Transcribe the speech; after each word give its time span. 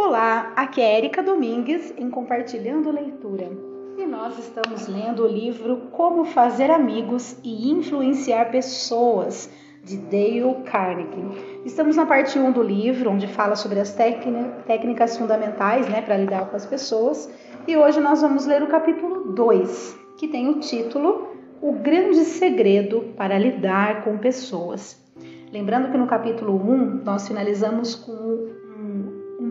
Olá, 0.00 0.52
aqui 0.54 0.80
é 0.80 0.96
Erika 0.96 1.24
Domingues 1.24 1.92
em 1.98 2.08
Compartilhando 2.08 2.88
Leitura. 2.88 3.50
E 3.98 4.06
nós 4.06 4.38
estamos 4.38 4.86
lendo 4.86 5.24
o 5.24 5.26
livro 5.26 5.88
Como 5.90 6.24
Fazer 6.24 6.70
Amigos 6.70 7.36
e 7.42 7.68
Influenciar 7.68 8.44
Pessoas, 8.52 9.50
de 9.82 9.96
Dale 9.96 10.62
Carnegie. 10.66 11.60
Estamos 11.64 11.96
na 11.96 12.06
parte 12.06 12.38
1 12.38 12.52
do 12.52 12.62
livro, 12.62 13.10
onde 13.10 13.26
fala 13.26 13.56
sobre 13.56 13.80
as 13.80 13.92
técnicas 13.92 15.18
fundamentais 15.18 15.88
né, 15.88 16.00
para 16.00 16.16
lidar 16.16 16.48
com 16.48 16.54
as 16.54 16.64
pessoas. 16.64 17.28
E 17.66 17.76
hoje 17.76 17.98
nós 17.98 18.22
vamos 18.22 18.46
ler 18.46 18.62
o 18.62 18.68
capítulo 18.68 19.32
2, 19.32 19.98
que 20.16 20.28
tem 20.28 20.48
o 20.48 20.60
título 20.60 21.32
O 21.60 21.72
Grande 21.72 22.24
Segredo 22.24 23.12
para 23.16 23.36
Lidar 23.36 24.04
com 24.04 24.16
Pessoas. 24.16 25.04
Lembrando 25.52 25.90
que 25.90 25.98
no 25.98 26.06
capítulo 26.06 26.54
1 26.54 27.02
nós 27.04 27.26
finalizamos 27.26 27.96
com 27.96 28.67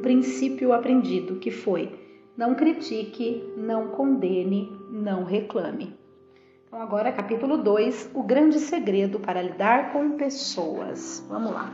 princípio 0.08 0.72
aprendido, 0.72 1.36
que 1.36 1.52
foi: 1.52 1.92
não 2.38 2.56
critique, 2.56 3.44
não 3.58 3.90
condene, 3.90 4.72
não 4.90 5.26
reclame. 5.26 5.94
Então, 6.66 6.82
agora, 6.82 7.12
capítulo 7.12 7.58
2: 7.58 8.12
O 8.14 8.24
grande 8.24 8.58
segredo 8.58 9.20
para 9.20 9.42
lidar 9.42 9.92
com 9.92 10.12
pessoas. 10.12 11.26
Vamos 11.28 11.52
lá. 11.52 11.74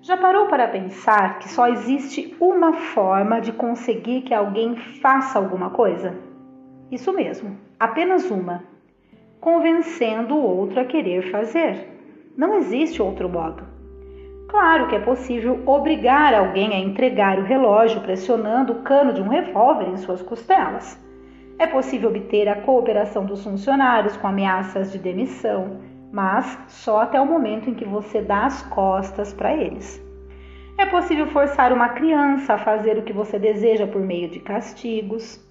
Já 0.00 0.16
parou 0.16 0.46
para 0.46 0.66
pensar 0.66 1.40
que 1.40 1.50
só 1.50 1.68
existe 1.68 2.34
uma 2.40 2.72
forma 2.72 3.38
de 3.38 3.52
conseguir 3.52 4.22
que 4.22 4.32
alguém 4.32 4.74
faça 5.02 5.38
alguma 5.38 5.68
coisa? 5.68 6.16
Isso 6.90 7.12
mesmo, 7.12 7.58
apenas 7.78 8.30
uma: 8.30 8.64
convencendo 9.38 10.34
o 10.34 10.42
outro 10.42 10.80
a 10.80 10.86
querer 10.86 11.30
fazer. 11.30 11.86
Não 12.34 12.54
existe 12.54 13.02
outro 13.02 13.28
modo. 13.28 13.67
Claro 14.48 14.88
que 14.88 14.96
é 14.96 14.98
possível 14.98 15.62
obrigar 15.66 16.32
alguém 16.32 16.72
a 16.72 16.78
entregar 16.78 17.38
o 17.38 17.44
relógio 17.44 18.00
pressionando 18.00 18.72
o 18.72 18.82
cano 18.82 19.12
de 19.12 19.20
um 19.20 19.28
revólver 19.28 19.88
em 19.88 19.96
suas 19.98 20.22
costelas. 20.22 20.98
É 21.58 21.66
possível 21.66 22.08
obter 22.08 22.48
a 22.48 22.62
cooperação 22.62 23.26
dos 23.26 23.44
funcionários 23.44 24.16
com 24.16 24.26
ameaças 24.26 24.90
de 24.90 24.98
demissão, 24.98 25.80
mas 26.10 26.58
só 26.66 27.02
até 27.02 27.20
o 27.20 27.26
momento 27.26 27.68
em 27.68 27.74
que 27.74 27.84
você 27.84 28.22
dá 28.22 28.46
as 28.46 28.62
costas 28.62 29.34
para 29.34 29.52
eles. 29.52 30.02
É 30.78 30.86
possível 30.86 31.26
forçar 31.26 31.70
uma 31.70 31.90
criança 31.90 32.54
a 32.54 32.58
fazer 32.58 32.96
o 32.96 33.02
que 33.02 33.12
você 33.12 33.38
deseja 33.38 33.86
por 33.86 34.00
meio 34.00 34.30
de 34.30 34.40
castigos, 34.40 35.44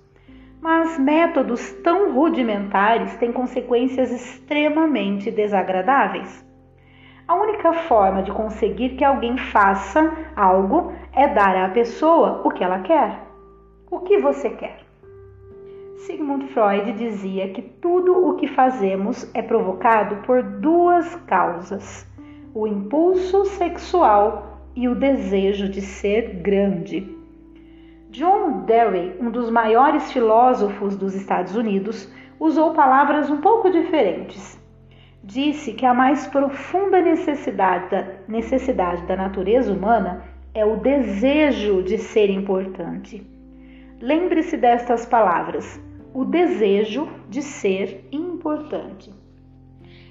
mas 0.60 0.98
métodos 0.98 1.72
tão 1.84 2.14
rudimentares 2.14 3.16
têm 3.18 3.32
consequências 3.32 4.12
extremamente 4.12 5.30
desagradáveis. 5.30 6.47
A 7.28 7.36
única 7.36 7.74
forma 7.74 8.24
de 8.24 8.32
conseguir 8.32 8.92
que 8.92 9.04
alguém 9.04 9.38
faça 9.38 10.14
algo 10.34 10.94
é 11.14 11.28
dar 11.28 11.58
à 11.58 11.70
pessoa 11.70 12.42
o 12.46 12.50
que 12.50 12.64
ela 12.64 12.80
quer. 12.80 13.20
O 13.92 14.00
que 14.00 14.18
você 14.18 14.52
quer? 14.52 14.80
Sigmund 15.98 16.48
Freud 16.54 16.94
dizia 16.94 17.50
que 17.50 17.62
tudo 17.62 18.30
o 18.30 18.38
que 18.38 18.48
fazemos 18.48 19.30
é 19.34 19.42
provocado 19.42 20.24
por 20.26 20.42
duas 20.42 21.16
causas: 21.28 22.08
o 22.56 22.66
impulso 22.66 23.44
sexual 23.44 24.62
e 24.74 24.88
o 24.88 24.96
desejo 24.96 25.68
de 25.68 25.82
ser 25.82 26.36
grande. 26.42 27.14
John 28.10 28.62
Dewey, 28.62 29.18
um 29.20 29.30
dos 29.30 29.50
maiores 29.50 30.14
filósofos 30.14 30.96
dos 30.96 31.14
Estados 31.14 31.58
Unidos, 31.58 32.10
usou 32.40 32.74
palavras 32.74 33.30
um 33.30 33.42
pouco 33.42 33.70
diferentes 33.70 34.66
disse 35.28 35.74
que 35.74 35.86
a 35.86 35.94
mais 35.94 36.26
profunda 36.26 37.02
necessidade 37.02 37.90
da, 37.92 38.08
necessidade 38.30 39.06
da 39.06 39.18
natureza 39.18 39.74
humana 39.74 40.24
é 40.54 40.66
o 40.66 40.78
desejo 40.78 41.84
de 41.84 41.98
ser 41.98 42.30
importante. 42.30 43.22
Lembre-se 44.00 44.56
destas 44.56 45.06
palavras: 45.06 45.80
o 46.14 46.24
desejo 46.24 47.10
de 47.30 47.42
ser 47.42 48.08
importante. 48.10 49.14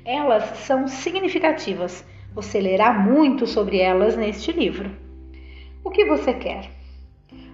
Elas 0.04 0.44
são 0.58 0.86
significativas. 0.86 2.06
Você 2.34 2.60
lerá 2.60 2.92
muito 2.92 3.46
sobre 3.46 3.78
elas 3.78 4.16
neste 4.16 4.52
livro. 4.52 4.90
O 5.82 5.90
que 5.90 6.04
você 6.04 6.34
quer? 6.34 6.70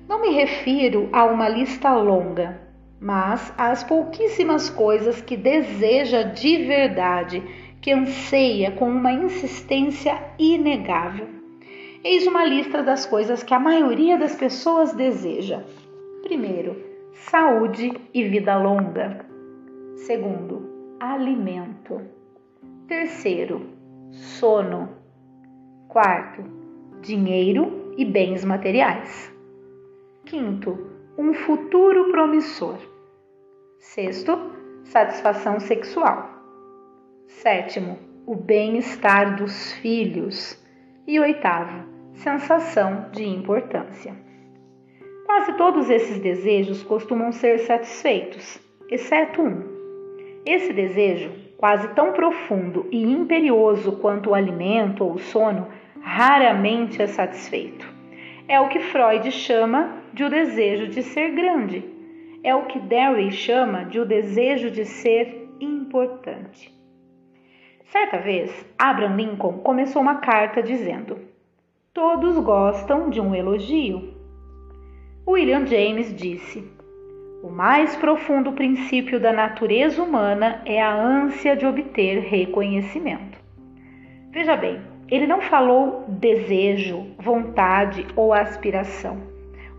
Não 0.09 0.21
me 0.21 0.31
refiro 0.31 1.09
a 1.13 1.25
uma 1.25 1.49
lista 1.49 1.95
longa, 1.95 2.61
mas 3.03 3.53
às 3.59 3.83
pouquíssimas 3.83 4.71
coisas 4.71 5.21
que 5.21 5.37
deseja 5.37 6.23
de 6.23 6.59
verdade, 6.59 7.43
que 7.81 7.91
anseia 7.91 8.71
com 8.71 8.89
uma 8.89 9.13
insistência 9.13 10.17
inegável. 10.39 11.27
Eis 12.05 12.29
uma 12.29 12.45
lista 12.45 12.81
das 12.81 13.05
coisas 13.05 13.43
que 13.43 13.53
a 13.53 13.59
maioria 13.59 14.17
das 14.17 14.37
pessoas 14.37 14.93
deseja. 14.93 15.65
Primeiro, 16.23 16.77
saúde 17.13 17.93
e 18.15 18.23
vida 18.23 18.57
longa. 18.57 19.27
Segundo, 19.97 20.97
alimento. 21.01 22.01
Terceiro, 22.87 23.67
sono. 24.13 24.91
Quarto, 25.89 26.45
dinheiro 27.01 27.95
e 27.99 28.05
bens 28.05 28.45
materiais. 28.45 29.35
Quinto, 30.25 30.87
um 31.19 31.35
futuro 31.35 32.11
promissor. 32.13 32.92
Sexto, 33.83 34.39
satisfação 34.85 35.59
sexual. 35.59 36.31
Sétimo, 37.27 37.99
o 38.25 38.37
bem-estar 38.37 39.35
dos 39.35 39.73
filhos. 39.73 40.57
E 41.05 41.19
oitavo, 41.19 41.85
sensação 42.15 43.11
de 43.11 43.25
importância. 43.25 44.15
Quase 45.27 45.55
todos 45.55 45.91
esses 45.91 46.21
desejos 46.21 46.85
costumam 46.85 47.33
ser 47.33 47.59
satisfeitos, 47.59 48.61
exceto 48.89 49.43
um. 49.43 49.65
Esse 50.47 50.73
desejo, 50.73 51.33
quase 51.59 51.89
tão 51.89 52.13
profundo 52.13 52.87
e 52.93 53.03
imperioso 53.03 53.97
quanto 53.97 54.31
o 54.31 54.35
alimento 54.35 55.03
ou 55.03 55.15
o 55.15 55.19
sono, 55.19 55.67
raramente 56.01 57.03
é 57.03 57.09
satisfeito. 57.09 57.85
É 58.47 58.61
o 58.61 58.69
que 58.69 58.79
Freud 58.79 59.29
chama 59.33 60.05
de 60.15 60.23
o 60.23 60.31
desejo 60.31 60.87
de 60.87 61.03
ser 61.03 61.33
grande 61.33 61.92
é 62.45 62.55
o 62.55 62.67
que 62.67 62.79
Derry 62.79 63.31
chama 63.31 63.85
de 63.85 64.01
o 64.01 64.05
desejo 64.05 64.71
de 64.71 64.85
ser 64.85 65.49
importante. 65.61 66.73
Certa 67.85 68.19
vez, 68.19 68.67
Abraham 68.79 69.17
Lincoln 69.17 69.59
começou 69.59 70.03
uma 70.03 70.17
carta 70.17 70.63
dizendo: 70.63 71.19
Todos 71.93 72.39
gostam 72.39 73.11
de 73.11 73.21
um 73.21 73.35
elogio. 73.35 74.15
William 75.29 75.67
James 75.67 76.15
disse: 76.17 76.67
O 77.43 77.51
mais 77.51 77.95
profundo 77.97 78.53
princípio 78.53 79.21
da 79.21 79.33
natureza 79.33 80.03
humana 80.03 80.63
é 80.65 80.83
a 80.83 80.95
ânsia 80.95 81.55
de 81.55 81.67
obter 81.67 82.21
reconhecimento. 82.21 83.39
Veja 84.31 84.57
bem, 84.57 84.81
ele 85.09 85.27
não 85.27 85.43
falou 85.43 86.07
desejo, 86.09 87.07
vontade 87.19 88.07
ou 88.17 88.33
aspiração. 88.33 89.21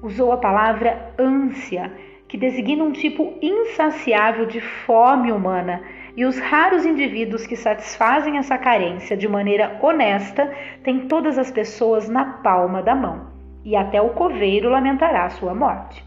Usou 0.03 0.31
a 0.31 0.37
palavra 0.37 1.13
ânsia 1.17 1.91
que 2.33 2.37
designa 2.39 2.83
um 2.83 2.91
tipo 2.91 3.37
insaciável 3.43 4.47
de 4.47 4.59
fome 4.59 5.31
humana, 5.31 5.83
e 6.17 6.25
os 6.25 6.39
raros 6.39 6.83
indivíduos 6.83 7.45
que 7.45 7.55
satisfazem 7.55 8.39
essa 8.39 8.57
carência 8.57 9.15
de 9.15 9.27
maneira 9.27 9.77
honesta 9.79 10.51
têm 10.83 11.01
todas 11.01 11.37
as 11.37 11.51
pessoas 11.51 12.09
na 12.09 12.25
palma 12.25 12.81
da 12.81 12.95
mão, 12.95 13.27
e 13.63 13.75
até 13.75 14.01
o 14.01 14.15
coveiro 14.15 14.67
lamentará 14.67 15.29
sua 15.29 15.53
morte. 15.53 16.03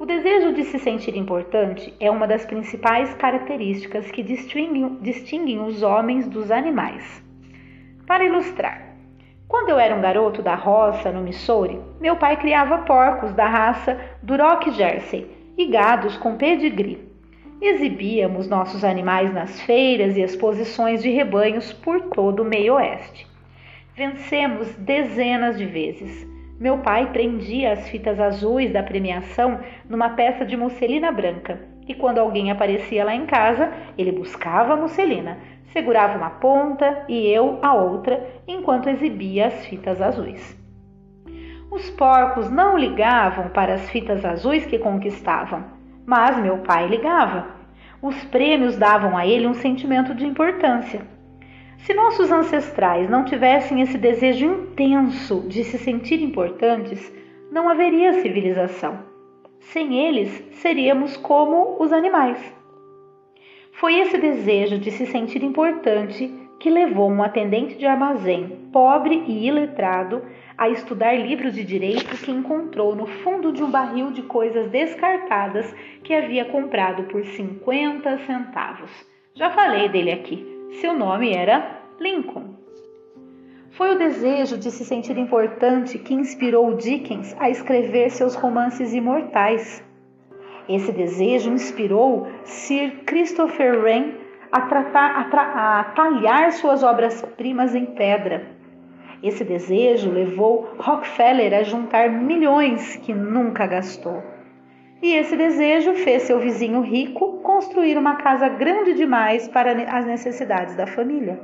O 0.00 0.06
desejo 0.06 0.54
de 0.54 0.64
se 0.64 0.78
sentir 0.78 1.18
importante 1.18 1.92
é 2.00 2.10
uma 2.10 2.26
das 2.26 2.46
principais 2.46 3.12
características 3.12 4.10
que 4.10 4.22
distinguem, 4.22 4.96
distinguem 5.02 5.60
os 5.60 5.82
homens 5.82 6.26
dos 6.26 6.50
animais. 6.50 7.22
Para 8.06 8.24
ilustrar, 8.24 8.83
quando 9.48 9.68
eu 9.68 9.78
era 9.78 9.94
um 9.94 10.00
garoto 10.00 10.42
da 10.42 10.54
roça, 10.54 11.12
no 11.12 11.20
Missouri, 11.20 11.80
meu 12.00 12.16
pai 12.16 12.36
criava 12.36 12.78
porcos 12.78 13.32
da 13.32 13.46
raça 13.46 13.98
Duroc 14.22 14.70
Jersey 14.70 15.30
e 15.56 15.66
gados 15.66 16.16
com 16.16 16.36
pedigree. 16.36 17.08
Exibíamos 17.60 18.48
nossos 18.48 18.84
animais 18.84 19.32
nas 19.32 19.60
feiras 19.60 20.16
e 20.16 20.22
exposições 20.22 21.02
de 21.02 21.10
rebanhos 21.10 21.72
por 21.72 22.00
todo 22.10 22.42
o 22.42 22.44
meio 22.44 22.74
oeste. 22.74 23.26
Vencemos 23.96 24.74
dezenas 24.76 25.56
de 25.56 25.64
vezes. 25.64 26.26
Meu 26.58 26.78
pai 26.78 27.10
prendia 27.12 27.72
as 27.72 27.88
fitas 27.88 28.18
azuis 28.18 28.72
da 28.72 28.82
premiação 28.82 29.60
numa 29.88 30.10
peça 30.10 30.44
de 30.44 30.56
musselina 30.56 31.12
branca, 31.12 31.60
e 31.86 31.94
quando 31.94 32.18
alguém 32.18 32.50
aparecia 32.50 33.04
lá 33.04 33.14
em 33.14 33.26
casa, 33.26 33.72
ele 33.98 34.12
buscava 34.12 34.72
a 34.72 34.76
musselina, 34.76 35.38
segurava 35.74 36.16
uma 36.16 36.30
ponta 36.30 37.04
e 37.08 37.26
eu 37.26 37.58
a 37.60 37.74
outra 37.74 38.24
enquanto 38.46 38.88
exibia 38.88 39.48
as 39.48 39.66
fitas 39.66 40.00
azuis. 40.00 40.56
Os 41.68 41.90
porcos 41.90 42.48
não 42.48 42.78
ligavam 42.78 43.48
para 43.48 43.74
as 43.74 43.90
fitas 43.90 44.24
azuis 44.24 44.64
que 44.64 44.78
conquistavam, 44.78 45.64
mas 46.06 46.38
meu 46.38 46.58
pai 46.58 46.86
ligava. 46.86 47.48
Os 48.00 48.24
prêmios 48.26 48.76
davam 48.76 49.16
a 49.16 49.26
ele 49.26 49.48
um 49.48 49.54
sentimento 49.54 50.14
de 50.14 50.24
importância. 50.24 51.00
Se 51.78 51.92
nossos 51.92 52.30
ancestrais 52.30 53.10
não 53.10 53.24
tivessem 53.24 53.80
esse 53.80 53.98
desejo 53.98 54.46
intenso 54.46 55.40
de 55.48 55.64
se 55.64 55.76
sentir 55.76 56.22
importantes, 56.22 57.12
não 57.50 57.68
haveria 57.68 58.22
civilização. 58.22 59.00
Sem 59.58 60.06
eles, 60.06 60.30
seríamos 60.52 61.16
como 61.16 61.82
os 61.82 61.92
animais. 61.92 62.38
Foi 63.84 63.98
esse 63.98 64.16
desejo 64.16 64.78
de 64.78 64.90
se 64.90 65.04
sentir 65.04 65.42
importante 65.42 66.32
que 66.58 66.70
levou 66.70 67.10
um 67.10 67.22
atendente 67.22 67.76
de 67.76 67.84
armazém, 67.84 68.70
pobre 68.72 69.22
e 69.26 69.46
iletrado, 69.46 70.22
a 70.56 70.70
estudar 70.70 71.12
livros 71.12 71.52
de 71.52 71.62
direito 71.62 72.16
que 72.16 72.30
encontrou 72.30 72.96
no 72.96 73.04
fundo 73.06 73.52
de 73.52 73.62
um 73.62 73.70
barril 73.70 74.10
de 74.10 74.22
coisas 74.22 74.70
descartadas 74.70 75.70
que 76.02 76.14
havia 76.14 76.46
comprado 76.46 77.02
por 77.02 77.26
50 77.26 78.20
centavos. 78.20 78.90
Já 79.34 79.50
falei 79.50 79.90
dele 79.90 80.12
aqui. 80.12 80.46
Seu 80.80 80.94
nome 80.94 81.34
era 81.34 81.82
Lincoln. 82.00 82.54
Foi 83.72 83.94
o 83.94 83.98
desejo 83.98 84.56
de 84.56 84.70
se 84.70 84.82
sentir 84.82 85.18
importante 85.18 85.98
que 85.98 86.14
inspirou 86.14 86.74
Dickens 86.74 87.36
a 87.38 87.50
escrever 87.50 88.10
seus 88.10 88.34
romances 88.34 88.94
imortais. 88.94 89.84
Esse 90.68 90.92
desejo 90.92 91.50
inspirou 91.50 92.26
Sir 92.44 93.02
Christopher 93.04 93.78
Wren 93.80 94.14
a, 94.50 94.62
tratar, 94.62 95.18
a, 95.18 95.24
tra, 95.24 95.42
a 95.42 95.84
talhar 95.84 96.52
suas 96.52 96.82
obras-primas 96.82 97.74
em 97.74 97.86
pedra. 97.86 98.46
Esse 99.22 99.44
desejo 99.44 100.10
levou 100.10 100.68
Rockefeller 100.78 101.52
a 101.54 101.62
juntar 101.62 102.10
milhões 102.10 102.96
que 102.96 103.12
nunca 103.12 103.66
gastou. 103.66 104.22
E 105.02 105.14
esse 105.14 105.36
desejo 105.36 105.94
fez 105.94 106.22
seu 106.22 106.38
vizinho 106.38 106.80
rico 106.80 107.40
construir 107.42 107.98
uma 107.98 108.16
casa 108.16 108.48
grande 108.48 108.94
demais 108.94 109.46
para 109.48 109.72
as 109.96 110.06
necessidades 110.06 110.74
da 110.76 110.86
família. 110.86 111.38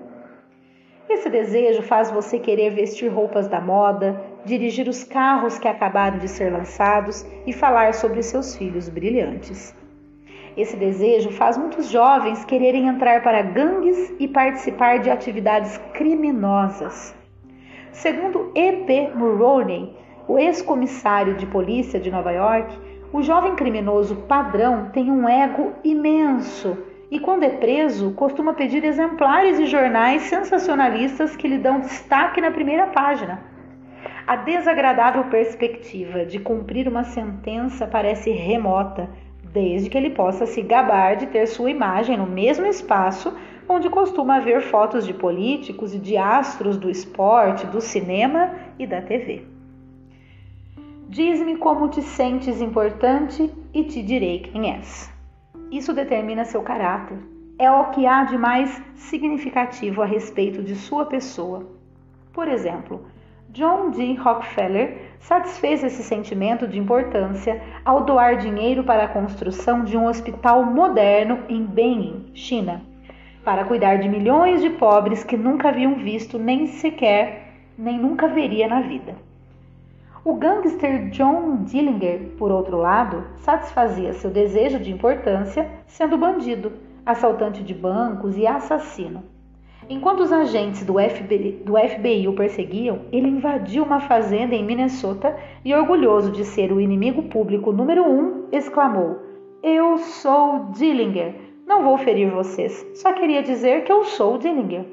Esse 1.08 1.28
desejo 1.28 1.82
faz 1.82 2.10
você 2.10 2.38
querer 2.38 2.70
vestir 2.70 3.08
roupas 3.08 3.48
da 3.48 3.60
moda, 3.60 4.18
dirigir 4.44 4.88
os 4.88 5.04
carros 5.04 5.58
que 5.58 5.68
acabaram 5.68 6.18
de 6.18 6.28
ser 6.28 6.52
lançados 6.52 7.26
e 7.46 7.52
falar 7.52 7.94
sobre 7.94 8.22
seus 8.22 8.56
filhos 8.56 8.88
brilhantes. 8.88 9.74
Esse 10.56 10.76
desejo 10.76 11.30
faz 11.30 11.56
muitos 11.56 11.88
jovens 11.88 12.44
quererem 12.44 12.88
entrar 12.88 13.22
para 13.22 13.42
gangues 13.42 14.12
e 14.18 14.26
participar 14.26 14.98
de 14.98 15.10
atividades 15.10 15.78
criminosas. 15.94 17.14
Segundo 17.92 18.50
E.P. 18.54 19.12
Mulroney, 19.14 19.96
o 20.26 20.38
ex-comissário 20.38 21.34
de 21.34 21.46
polícia 21.46 22.00
de 22.00 22.10
Nova 22.10 22.30
York, 22.30 22.78
o 23.12 23.22
jovem 23.22 23.54
criminoso 23.54 24.16
padrão 24.28 24.90
tem 24.92 25.10
um 25.10 25.28
ego 25.28 25.72
imenso 25.82 26.78
e, 27.10 27.18
quando 27.18 27.42
é 27.42 27.48
preso, 27.48 28.12
costuma 28.12 28.54
pedir 28.54 28.84
exemplares 28.84 29.58
de 29.58 29.66
jornais 29.66 30.22
sensacionalistas 30.22 31.34
que 31.34 31.48
lhe 31.48 31.58
dão 31.58 31.80
destaque 31.80 32.40
na 32.40 32.52
primeira 32.52 32.86
página. 32.86 33.49
A 34.30 34.36
desagradável 34.36 35.24
perspectiva 35.24 36.24
de 36.24 36.38
cumprir 36.38 36.86
uma 36.86 37.02
sentença 37.02 37.84
parece 37.84 38.30
remota, 38.30 39.10
desde 39.42 39.90
que 39.90 39.98
ele 39.98 40.10
possa 40.10 40.46
se 40.46 40.62
gabar 40.62 41.16
de 41.16 41.26
ter 41.26 41.48
sua 41.48 41.68
imagem 41.68 42.16
no 42.16 42.28
mesmo 42.28 42.64
espaço 42.64 43.36
onde 43.68 43.90
costuma 43.90 44.36
haver 44.36 44.60
fotos 44.60 45.04
de 45.04 45.12
políticos 45.12 45.96
e 45.96 45.98
de 45.98 46.16
astros 46.16 46.76
do 46.76 46.88
esporte, 46.88 47.66
do 47.66 47.80
cinema 47.80 48.54
e 48.78 48.86
da 48.86 49.02
TV. 49.02 49.42
Diz-me 51.08 51.56
como 51.56 51.88
te 51.88 52.00
sentes 52.00 52.60
importante 52.60 53.52
e 53.74 53.82
te 53.82 54.00
direi 54.00 54.38
quem 54.38 54.76
és. 54.76 55.12
Isso 55.72 55.92
determina 55.92 56.44
seu 56.44 56.62
caráter. 56.62 57.18
É 57.58 57.68
o 57.68 57.90
que 57.90 58.06
há 58.06 58.22
de 58.22 58.38
mais 58.38 58.80
significativo 58.94 60.02
a 60.02 60.06
respeito 60.06 60.62
de 60.62 60.76
sua 60.76 61.06
pessoa. 61.06 61.66
Por 62.32 62.46
exemplo, 62.46 63.09
John 63.52 63.90
D. 63.90 64.14
Rockefeller 64.14 65.16
satisfez 65.18 65.82
esse 65.82 66.04
sentimento 66.04 66.68
de 66.68 66.78
importância 66.78 67.60
ao 67.84 68.04
doar 68.04 68.36
dinheiro 68.36 68.84
para 68.84 69.04
a 69.04 69.08
construção 69.08 69.82
de 69.82 69.96
um 69.96 70.06
hospital 70.06 70.64
moderno 70.64 71.40
em 71.48 71.64
Benin, 71.64 72.30
China, 72.32 72.80
para 73.44 73.64
cuidar 73.64 73.96
de 73.96 74.08
milhões 74.08 74.62
de 74.62 74.70
pobres 74.70 75.24
que 75.24 75.36
nunca 75.36 75.70
haviam 75.70 75.96
visto 75.96 76.38
nem 76.38 76.68
sequer, 76.68 77.54
nem 77.76 77.98
nunca 77.98 78.28
veria 78.28 78.68
na 78.68 78.82
vida. 78.82 79.16
O 80.24 80.34
gangster 80.34 81.10
John 81.10 81.64
Dillinger, 81.64 82.36
por 82.38 82.52
outro 82.52 82.76
lado, 82.76 83.26
satisfazia 83.38 84.12
seu 84.12 84.30
desejo 84.30 84.78
de 84.78 84.92
importância 84.92 85.68
sendo 85.88 86.16
bandido, 86.16 86.72
assaltante 87.04 87.64
de 87.64 87.74
bancos 87.74 88.36
e 88.36 88.46
assassino. 88.46 89.24
Enquanto 89.90 90.20
os 90.20 90.30
agentes 90.30 90.84
do 90.84 91.00
FBI, 91.00 91.62
do 91.64 91.74
FBI, 91.76 92.28
o 92.28 92.32
perseguiam, 92.32 93.00
ele 93.10 93.26
invadiu 93.26 93.82
uma 93.82 93.98
fazenda 93.98 94.54
em 94.54 94.64
Minnesota 94.64 95.36
e, 95.64 95.74
orgulhoso 95.74 96.30
de 96.30 96.44
ser 96.44 96.72
o 96.72 96.80
inimigo 96.80 97.24
público 97.24 97.72
número 97.72 98.04
um, 98.04 98.46
exclamou: 98.52 99.18
Eu 99.60 99.98
sou 99.98 100.70
Dillinger. 100.70 101.34
Não 101.66 101.82
vou 101.82 101.98
ferir 101.98 102.30
vocês, 102.30 102.86
só 102.94 103.12
queria 103.12 103.42
dizer 103.42 103.82
que 103.82 103.90
eu 103.90 104.04
sou 104.04 104.38
Dillinger. 104.38 104.84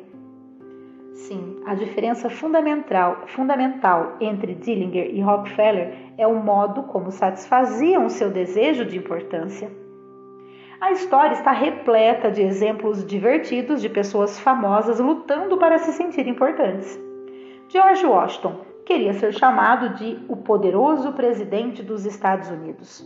Sim, 1.13 1.57
a 1.67 1.75
diferença 1.75 2.27
fundamental, 2.27 3.21
fundamental 3.27 4.15
entre 4.19 4.55
Dillinger 4.55 5.13
e 5.13 5.21
Rockefeller 5.21 5.93
é 6.17 6.25
o 6.25 6.43
modo 6.43 6.81
como 6.83 7.11
satisfaziam 7.11 8.09
seu 8.09 8.31
desejo 8.31 8.83
de 8.83 8.97
importância. 8.97 9.69
A 10.79 10.91
história 10.91 11.33
está 11.33 11.51
repleta 11.51 12.29
de 12.29 12.43
exemplos 12.43 13.03
divertidos 13.03 13.81
de 13.81 13.89
pessoas 13.89 14.39
famosas 14.39 14.99
lutando 14.99 15.57
para 15.57 15.79
se 15.79 15.91
sentir 15.91 16.27
importantes. 16.27 16.99
George 17.67 18.05
Washington 18.05 18.61
queria 18.85 19.11
ser 19.13 19.33
chamado 19.33 19.95
de 19.95 20.23
o 20.29 20.37
poderoso 20.37 21.13
presidente 21.13 21.81
dos 21.81 22.05
Estados 22.05 22.49
Unidos. 22.49 23.03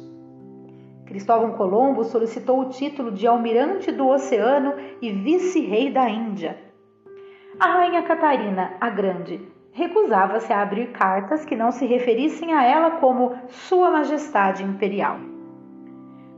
Cristóvão 1.05 1.53
Colombo 1.53 2.03
solicitou 2.03 2.59
o 2.59 2.69
título 2.69 3.09
de 3.09 3.25
almirante 3.25 3.89
do 3.89 4.05
oceano 4.05 4.73
e 5.01 5.09
vice-rei 5.09 5.89
da 5.89 6.09
Índia. 6.09 6.57
A 7.57 7.67
rainha 7.67 8.03
Catarina, 8.03 8.73
a 8.81 8.89
Grande, 8.89 9.47
recusava-se 9.71 10.51
a 10.51 10.61
abrir 10.61 10.91
cartas 10.91 11.45
que 11.45 11.55
não 11.55 11.71
se 11.71 11.85
referissem 11.85 12.53
a 12.53 12.65
ela 12.65 12.91
como 12.91 13.33
Sua 13.47 13.89
Majestade 13.91 14.61
Imperial. 14.61 15.30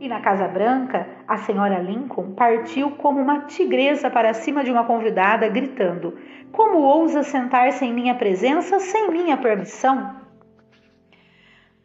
E 0.04 0.08
na 0.10 0.20
Casa 0.20 0.50
Branca, 0.50 1.08
a 1.26 1.38
senhora 1.38 1.80
Lincoln 1.80 2.34
partiu 2.34 2.92
como 2.92 3.22
uma 3.22 3.46
tigresa 3.46 4.10
para 4.12 4.34
cima 4.34 4.62
de 4.62 4.70
uma 4.70 4.84
convidada, 4.84 5.48
gritando: 5.48 6.18
Como 6.52 6.80
ousa 6.80 7.24
sentar-se 7.24 7.86
em 7.86 7.94
minha 7.94 8.14
presença 8.14 8.82
sem 8.82 9.10
minha 9.10 9.38
permissão? 9.38 10.14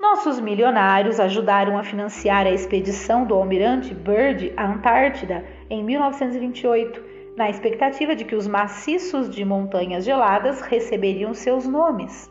Nossos 0.00 0.40
milionários 0.40 1.20
ajudaram 1.20 1.78
a 1.78 1.84
financiar 1.84 2.44
a 2.44 2.50
expedição 2.50 3.24
do 3.24 3.36
almirante 3.36 3.94
Byrd 3.94 4.52
à 4.56 4.66
Antártida 4.66 5.44
em 5.70 5.84
1928 5.84 7.00
na 7.36 7.48
expectativa 7.48 8.16
de 8.16 8.24
que 8.24 8.34
os 8.34 8.48
maciços 8.48 9.30
de 9.30 9.44
montanhas 9.44 10.04
geladas 10.04 10.60
receberiam 10.60 11.32
seus 11.34 11.68
nomes. 11.68 12.28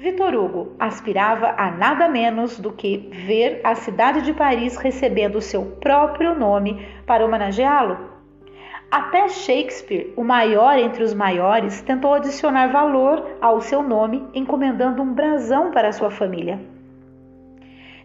Vitor 0.00 0.34
Hugo 0.34 0.72
aspirava 0.78 1.54
a 1.58 1.70
nada 1.70 2.08
menos 2.08 2.58
do 2.58 2.72
que 2.72 3.10
ver 3.26 3.60
a 3.62 3.74
cidade 3.74 4.22
de 4.22 4.32
Paris 4.32 4.78
recebendo 4.78 5.42
seu 5.42 5.62
próprio 5.78 6.34
nome 6.34 6.88
para 7.04 7.22
homenageá-lo. 7.22 7.98
Até 8.90 9.28
Shakespeare, 9.28 10.14
o 10.16 10.24
maior 10.24 10.78
entre 10.78 11.04
os 11.04 11.12
maiores, 11.12 11.82
tentou 11.82 12.14
adicionar 12.14 12.68
valor 12.68 13.36
ao 13.42 13.60
seu 13.60 13.82
nome, 13.82 14.26
encomendando 14.32 15.02
um 15.02 15.12
brasão 15.12 15.70
para 15.70 15.92
sua 15.92 16.10
família. 16.10 16.58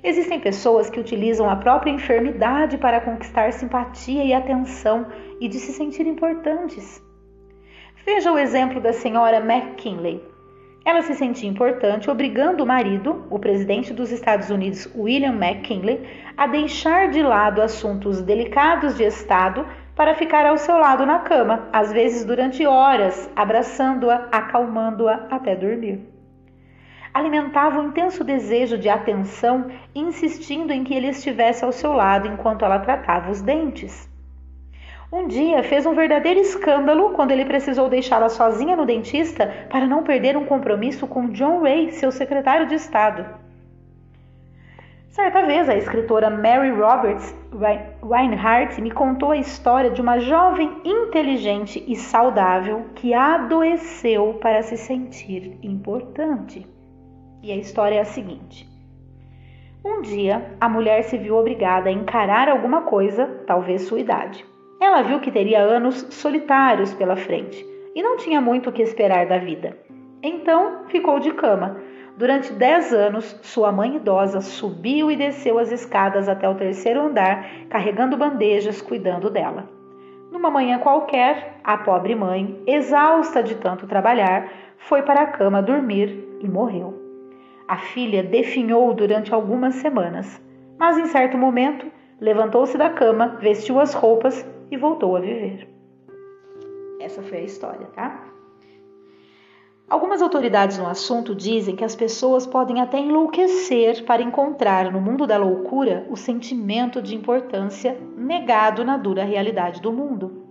Existem 0.03 0.37
pessoas 0.37 0.89
que 0.89 0.99
utilizam 0.99 1.49
a 1.49 1.55
própria 1.55 1.91
enfermidade 1.91 2.77
para 2.77 2.99
conquistar 2.99 3.53
simpatia 3.53 4.25
e 4.25 4.33
atenção 4.33 5.07
e 5.39 5.47
de 5.47 5.59
se 5.59 5.71
sentir 5.71 6.05
importantes. 6.05 7.01
Veja 8.05 8.33
o 8.33 8.37
exemplo 8.37 8.81
da 8.81 8.91
senhora 8.91 9.37
McKinley. 9.37 10.34
Ela 10.85 11.01
se 11.01 11.15
sentia 11.15 11.49
importante, 11.49 12.11
obrigando 12.11 12.63
o 12.63 12.67
marido, 12.67 13.25
o 13.29 13.39
presidente 13.39 13.91
dos 13.91 14.11
Estados 14.11 14.51
Unidos, 14.51 14.87
William 14.95 15.33
McKinley, 15.33 16.07
a 16.37 16.45
deixar 16.45 17.09
de 17.09 17.23
lado 17.23 17.59
assuntos 17.59 18.21
delicados 18.21 18.95
de 18.95 19.03
Estado 19.03 19.65
para 19.95 20.13
ficar 20.13 20.45
ao 20.45 20.57
seu 20.57 20.77
lado 20.77 21.03
na 21.03 21.19
cama, 21.19 21.67
às 21.73 21.91
vezes 21.91 22.23
durante 22.23 22.65
horas, 22.67 23.27
abraçando-a, 23.35 24.27
acalmando-a 24.31 25.25
até 25.31 25.55
dormir 25.55 26.15
alimentava 27.15 27.79
um 27.79 27.87
intenso 27.87 28.25
desejo 28.25 28.77
de 28.77 28.89
atenção, 28.89 29.71
insistindo 29.95 30.73
em 30.73 30.83
que 30.83 30.93
ele 30.93 31.07
estivesse 31.07 31.63
ao 31.63 31.71
seu 31.71 31.93
lado 31.93 32.27
enquanto 32.27 32.65
ela 32.65 32.77
tratava 32.77 33.31
os 33.31 33.41
dentes. 33.41 34.13
Um 35.11 35.27
dia 35.27 35.61
fez 35.63 35.85
um 35.85 35.93
verdadeiro 35.93 36.39
escândalo 36.39 37.11
quando 37.11 37.31
ele 37.31 37.45
precisou 37.45 37.87
deixá-la 37.87 38.27
sozinha 38.27 38.75
no 38.75 38.85
dentista 38.85 39.67
para 39.69 39.85
não 39.85 40.03
perder 40.03 40.35
um 40.35 40.45
compromisso 40.45 41.07
com 41.07 41.29
John 41.29 41.61
Ray, 41.61 41.91
seu 41.91 42.11
secretário 42.11 42.67
de 42.67 42.75
Estado. 42.75 43.25
Certa 45.09 45.45
vez, 45.45 45.69
a 45.69 45.75
escritora 45.77 46.29
Mary 46.29 46.71
Roberts 46.71 47.33
Reinhardt 48.03 48.81
me 48.81 48.91
contou 48.91 49.31
a 49.31 49.37
história 49.37 49.89
de 49.89 50.01
uma 50.01 50.19
jovem 50.19 50.81
inteligente 50.83 51.81
e 51.87 51.95
saudável 51.95 52.87
que 52.95 53.13
adoeceu 53.13 54.33
para 54.41 54.61
se 54.61 54.75
sentir 54.75 55.57
importante. 55.63 56.67
E 57.41 57.51
a 57.51 57.55
história 57.55 57.95
é 57.95 58.01
a 58.01 58.05
seguinte: 58.05 58.67
Um 59.85 60.01
dia, 60.01 60.57
a 60.59 60.67
mulher 60.67 61.03
se 61.03 61.17
viu 61.17 61.37
obrigada 61.37 61.87
a 61.87 61.93
encarar 61.93 62.49
alguma 62.49 62.81
coisa, 62.81 63.25
talvez 63.47 63.83
sua 63.83 64.01
idade. 64.01 64.54
Ela 64.79 65.01
viu 65.01 65.19
que 65.19 65.31
teria 65.31 65.61
anos 65.61 66.07
solitários 66.11 66.93
pela 66.93 67.15
frente 67.15 67.65
e 67.95 68.03
não 68.03 68.17
tinha 68.17 68.41
muito 68.41 68.69
o 68.69 68.73
que 68.73 68.81
esperar 68.81 69.25
da 69.25 69.37
vida. 69.37 69.77
Então, 70.21 70.85
ficou 70.87 71.19
de 71.19 71.31
cama 71.33 71.77
Durante 72.17 72.53
dez 72.53 72.93
anos, 72.93 73.37
sua 73.41 73.73
mãe 73.73 73.97
idosa 73.97 74.39
subiu 74.39 75.11
e 75.11 75.17
desceu 75.17 75.59
as 75.59 75.69
escadas 75.69 76.29
até 76.29 76.47
o 76.47 76.55
terceiro 76.55 77.01
andar, 77.01 77.45
carregando 77.69 78.15
bandejas, 78.15 78.81
cuidando 78.81 79.29
dela. 79.29 79.69
Numa 80.31 80.49
manhã 80.49 80.79
qualquer, 80.79 81.59
a 81.61 81.77
pobre 81.77 82.15
mãe, 82.15 82.57
exausta 82.65 83.43
de 83.43 83.55
tanto 83.55 83.85
trabalhar, 83.85 84.49
foi 84.77 85.01
para 85.01 85.23
a 85.23 85.27
cama 85.27 85.61
dormir 85.61 86.37
e 86.39 86.47
morreu. 86.47 86.93
A 87.67 87.75
filha 87.75 88.23
definhou 88.23 88.93
durante 88.93 89.33
algumas 89.33 89.75
semanas, 89.75 90.41
mas 90.79 90.97
em 90.97 91.07
certo 91.07 91.37
momento 91.37 91.85
levantou-se 92.21 92.77
da 92.77 92.89
cama, 92.89 93.35
vestiu 93.41 93.77
as 93.77 93.93
roupas 93.93 94.41
e 94.69 94.77
voltou 94.77 95.15
a 95.15 95.19
viver. 95.19 95.67
Essa 96.99 97.21
foi 97.21 97.39
a 97.39 97.43
história, 97.43 97.87
tá? 97.87 98.25
Algumas 99.87 100.19
autoridades 100.19 100.79
no 100.79 100.87
assunto 100.87 101.35
dizem 101.35 101.75
que 101.75 101.83
as 101.83 101.95
pessoas 101.95 102.47
podem 102.47 102.81
até 102.81 102.97
enlouquecer 102.97 104.03
para 104.03 104.23
encontrar 104.23 104.91
no 104.91 104.99
mundo 104.99 105.27
da 105.27 105.37
loucura 105.37 106.07
o 106.09 106.15
sentimento 106.15 107.03
de 107.03 107.15
importância 107.15 107.95
negado 108.17 108.83
na 108.83 108.97
dura 108.97 109.23
realidade 109.23 109.79
do 109.79 109.93
mundo. 109.93 110.43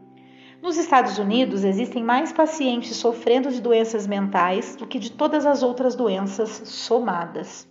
Nos 0.62 0.76
Estados 0.76 1.18
Unidos, 1.18 1.64
existem 1.64 2.02
mais 2.02 2.32
pacientes 2.32 2.96
sofrendo 2.96 3.50
de 3.50 3.60
doenças 3.60 4.06
mentais 4.06 4.76
do 4.76 4.86
que 4.86 5.00
de 5.00 5.10
todas 5.10 5.44
as 5.44 5.64
outras 5.64 5.96
doenças 5.96 6.48
somadas. 6.64 7.68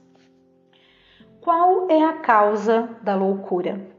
Qual 1.40 1.90
é 1.90 2.04
a 2.04 2.14
causa 2.14 2.90
da 3.02 3.16
loucura? 3.16 3.93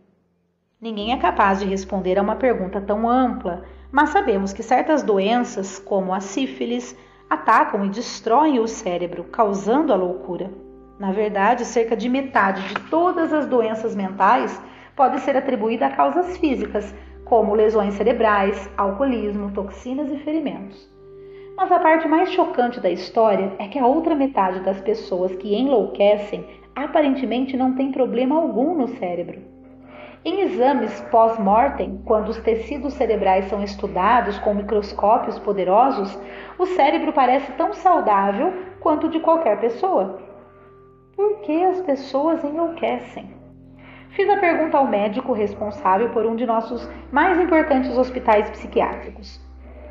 Ninguém 0.85 1.15
é 1.15 1.17
capaz 1.17 1.61
de 1.61 1.65
responder 1.65 2.19
a 2.19 2.23
uma 2.23 2.37
pergunta 2.37 2.79
tão 2.79 3.09
ampla, 3.09 3.65
mas 3.91 4.11
sabemos 4.11 4.53
que 4.53 4.63
certas 4.63 5.03
doenças, 5.03 5.79
como 5.79 6.13
a 6.13 6.21
sífilis, 6.21 6.95
atacam 7.31 7.87
e 7.87 7.89
destroem 7.89 8.59
o 8.61 8.69
cérebro, 8.69 9.25
causando 9.25 9.95
a 9.95 9.97
loucura. 9.97 10.51
Na 10.99 11.11
verdade, 11.11 11.65
cerca 11.65 11.97
de 11.97 12.07
metade 12.07 12.69
de 12.69 12.75
todas 12.91 13.33
as 13.33 13.47
doenças 13.47 13.97
mentais 13.97 14.61
pode 14.95 15.21
ser 15.21 15.35
atribuída 15.39 15.87
a 15.87 15.91
causas 15.91 16.37
físicas, 16.37 16.95
como 17.25 17.55
lesões 17.55 17.95
cerebrais, 17.95 18.69
alcoolismo, 18.77 19.53
toxinas 19.53 20.13
e 20.13 20.19
ferimentos. 20.19 20.87
Mas 21.57 21.73
a 21.73 21.79
parte 21.79 22.07
mais 22.07 22.29
chocante 22.29 22.79
da 22.79 22.91
história 22.91 23.55
é 23.59 23.69
que 23.69 23.79
a 23.79 23.87
outra 23.87 24.15
metade 24.15 24.61
das 24.61 24.83
pessoas 24.83 25.35
que 25.35 25.55
enlouquecem 25.55 26.47
aparentemente 26.77 27.57
não 27.57 27.73
tem 27.73 27.91
problema 27.91 28.37
algum 28.37 28.75
no 28.75 28.87
cérebro. 28.99 29.54
Em 30.25 30.41
exames 30.41 31.03
pós-mortem, 31.11 32.01
quando 32.07 32.31
os 32.31 32.39
tecidos 32.39 32.95
cerebrais 32.95 33.45
são 33.45 33.63
estudados 33.63 34.39
com 34.39 34.55
microscópios 34.55 35.39
poderosos, 35.39 36.19
o 36.59 36.65
cérebro 36.65 37.13
parece 37.13 37.53
tão 37.53 37.75
saudável 37.75 38.51
quanto 38.81 39.07
o 39.07 39.11
de 39.11 39.21
qualquer 39.21 39.61
pessoa. 39.61 40.19
Por 41.15 41.41
que 41.41 41.63
as 41.63 41.83
pessoas 41.83 42.43
enlouquecem? 42.43 43.35
Fiz 44.13 44.27
a 44.31 44.39
pergunta 44.39 44.79
ao 44.79 44.87
médico 44.87 45.35
responsável 45.35 46.09
por 46.09 46.25
um 46.25 46.35
de 46.35 46.47
nossos 46.47 46.89
mais 47.13 47.39
importantes 47.39 47.95
hospitais 47.99 48.49
psiquiátricos. 48.49 49.39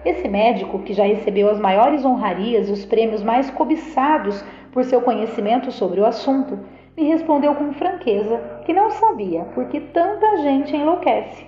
Esse 0.03 0.27
médico, 0.27 0.79
que 0.79 0.93
já 0.93 1.03
recebeu 1.03 1.47
as 1.47 1.59
maiores 1.59 2.03
honrarias 2.03 2.69
e 2.69 2.71
os 2.71 2.85
prêmios 2.85 3.21
mais 3.21 3.51
cobiçados 3.51 4.43
por 4.71 4.83
seu 4.83 4.99
conhecimento 4.99 5.71
sobre 5.71 6.01
o 6.01 6.05
assunto, 6.05 6.57
me 6.97 7.03
respondeu 7.03 7.53
com 7.53 7.71
franqueza 7.73 8.52
que 8.63 8.73
não 8.73 8.91
sabia 8.91 9.45
porque 9.53 9.79
tanta 9.79 10.37
gente 10.37 10.75
enlouquece. 10.75 11.45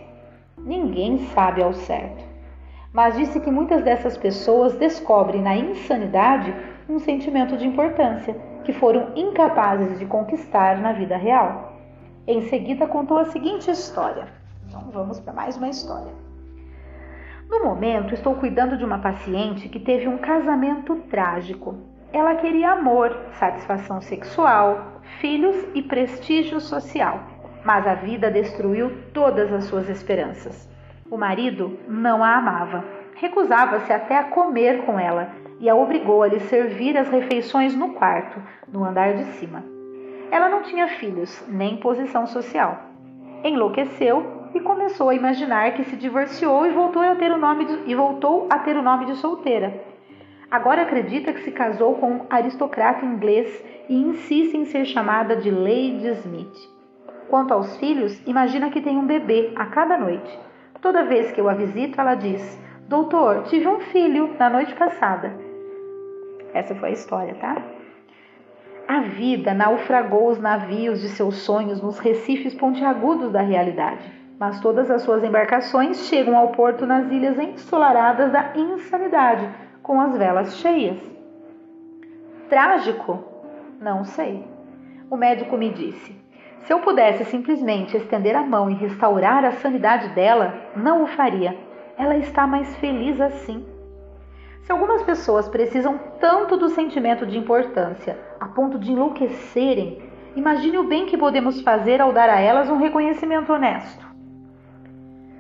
Ninguém 0.57 1.19
sabe 1.33 1.61
ao 1.61 1.73
certo. 1.73 2.23
Mas 2.93 3.15
disse 3.15 3.39
que 3.39 3.51
muitas 3.51 3.83
dessas 3.83 4.17
pessoas 4.17 4.75
descobrem 4.75 5.41
na 5.41 5.55
insanidade 5.55 6.55
um 6.87 6.99
sentimento 6.99 7.57
de 7.57 7.67
importância 7.67 8.35
que 8.63 8.73
foram 8.73 9.11
incapazes 9.15 9.99
de 9.99 10.05
conquistar 10.05 10.77
na 10.79 10.93
vida 10.93 11.17
real. 11.17 11.73
Em 12.27 12.41
seguida, 12.43 12.87
contou 12.87 13.17
a 13.17 13.25
seguinte 13.25 13.69
história. 13.69 14.27
Então, 14.67 14.89
vamos 14.91 15.19
para 15.19 15.33
mais 15.33 15.57
uma 15.57 15.69
história. 15.69 16.11
No 17.49 17.63
momento, 17.63 18.13
estou 18.13 18.35
cuidando 18.35 18.77
de 18.77 18.83
uma 18.83 18.97
paciente 18.97 19.69
que 19.69 19.79
teve 19.79 20.07
um 20.07 20.17
casamento 20.17 20.95
trágico. 21.09 21.75
Ela 22.11 22.35
queria 22.35 22.71
amor, 22.71 23.15
satisfação 23.33 24.01
sexual, 24.01 24.94
filhos 25.19 25.55
e 25.73 25.81
prestígio 25.81 26.59
social, 26.59 27.19
mas 27.63 27.87
a 27.87 27.95
vida 27.95 28.29
destruiu 28.29 28.91
todas 29.13 29.51
as 29.51 29.65
suas 29.65 29.89
esperanças. 29.89 30.69
O 31.09 31.17
marido 31.17 31.77
não 31.87 32.23
a 32.23 32.35
amava, 32.35 32.83
recusava-se 33.15 33.91
até 33.91 34.17
a 34.17 34.25
comer 34.25 34.85
com 34.85 34.99
ela 34.99 35.29
e 35.59 35.69
a 35.69 35.75
obrigou 35.75 36.23
a 36.23 36.27
lhe 36.27 36.39
servir 36.41 36.97
as 36.97 37.09
refeições 37.09 37.75
no 37.75 37.93
quarto, 37.93 38.41
no 38.71 38.83
andar 38.83 39.13
de 39.13 39.23
cima. 39.33 39.63
Ela 40.31 40.49
não 40.49 40.63
tinha 40.63 40.87
filhos, 40.87 41.43
nem 41.47 41.77
posição 41.77 42.27
social. 42.27 42.77
Enlouqueceu 43.43 44.49
e 44.53 44.59
começou 44.59 45.09
a 45.09 45.15
imaginar 45.15 45.73
que 45.73 45.83
se 45.83 45.95
divorciou 45.95 46.65
e 46.65 46.71
voltou 46.71 47.01
a 47.01 47.15
ter 47.15 47.31
o 47.31 47.37
nome 47.37 47.65
de, 47.65 47.89
e 47.89 47.95
voltou 47.95 48.47
a 48.49 48.59
ter 48.59 48.75
o 48.75 48.81
nome 48.81 49.05
de 49.05 49.15
solteira. 49.15 49.94
Agora 50.49 50.83
acredita 50.83 51.33
que 51.33 51.41
se 51.41 51.51
casou 51.51 51.95
com 51.95 52.11
um 52.11 52.25
aristocrata 52.29 53.05
inglês 53.05 53.63
e 53.89 53.95
insiste 53.95 54.55
em 54.55 54.65
ser 54.65 54.85
chamada 54.85 55.35
de 55.35 55.49
Lady 55.49 56.07
Smith. 56.19 56.69
Quanto 57.29 57.53
aos 57.53 57.75
filhos, 57.77 58.21
imagina 58.27 58.69
que 58.69 58.81
tem 58.81 58.97
um 58.97 59.05
bebê 59.05 59.51
a 59.55 59.65
cada 59.65 59.97
noite. 59.97 60.39
Toda 60.81 61.05
vez 61.05 61.31
que 61.31 61.41
eu 61.41 61.49
a 61.49 61.53
visito, 61.53 61.99
ela 61.99 62.15
diz: 62.15 62.59
Doutor, 62.87 63.43
tive 63.43 63.67
um 63.67 63.79
filho 63.79 64.35
na 64.37 64.49
noite 64.49 64.73
passada. 64.75 65.33
Essa 66.53 66.75
foi 66.75 66.89
a 66.89 66.93
história, 66.93 67.35
tá? 67.35 67.61
A 68.87 69.01
vida 69.01 69.51
naufragou 69.53 70.29
os 70.29 70.39
navios 70.39 71.01
de 71.01 71.09
seus 71.09 71.37
sonhos 71.37 71.81
nos 71.81 71.97
recifes 71.97 72.53
pontiagudos 72.53 73.31
da 73.31 73.41
realidade, 73.41 74.07
mas 74.39 74.59
todas 74.59 74.91
as 74.91 75.01
suas 75.01 75.23
embarcações 75.23 76.07
chegam 76.07 76.37
ao 76.37 76.49
porto 76.49 76.85
nas 76.85 77.11
ilhas 77.11 77.39
ensolaradas 77.39 78.31
da 78.31 78.53
insanidade, 78.55 79.49
com 79.85 80.01
as 80.01 80.17
velas 80.17 80.57
cheias. 80.57 80.97
Trágico? 82.49 83.23
Não 83.79 84.03
sei. 84.03 84.43
O 85.11 85.15
médico 85.15 85.55
me 85.55 85.69
disse: 85.69 86.19
se 86.61 86.73
eu 86.73 86.79
pudesse 86.79 87.23
simplesmente 87.25 87.95
estender 87.95 88.35
a 88.35 88.41
mão 88.41 88.67
e 88.67 88.73
restaurar 88.73 89.45
a 89.45 89.51
sanidade 89.51 90.09
dela, 90.15 90.55
não 90.75 91.03
o 91.03 91.07
faria. 91.07 91.55
Ela 91.99 92.17
está 92.17 92.47
mais 92.47 92.75
feliz 92.77 93.21
assim. 93.21 93.63
Se 94.63 94.71
algumas 94.71 95.03
pessoas 95.03 95.47
precisam 95.47 95.99
tanto 96.19 96.57
do 96.57 96.69
sentimento 96.69 97.23
de 97.23 97.37
importância 97.37 98.17
a 98.39 98.47
ponto 98.47 98.79
de 98.79 98.91
enlouquecerem, 98.91 100.01
imagine 100.35 100.79
o 100.79 100.87
bem 100.87 101.05
que 101.05 101.15
podemos 101.15 101.61
fazer 101.61 102.01
ao 102.01 102.11
dar 102.11 102.27
a 102.27 102.39
elas 102.39 102.71
um 102.71 102.77
reconhecimento 102.77 103.53
honesto. 103.53 104.03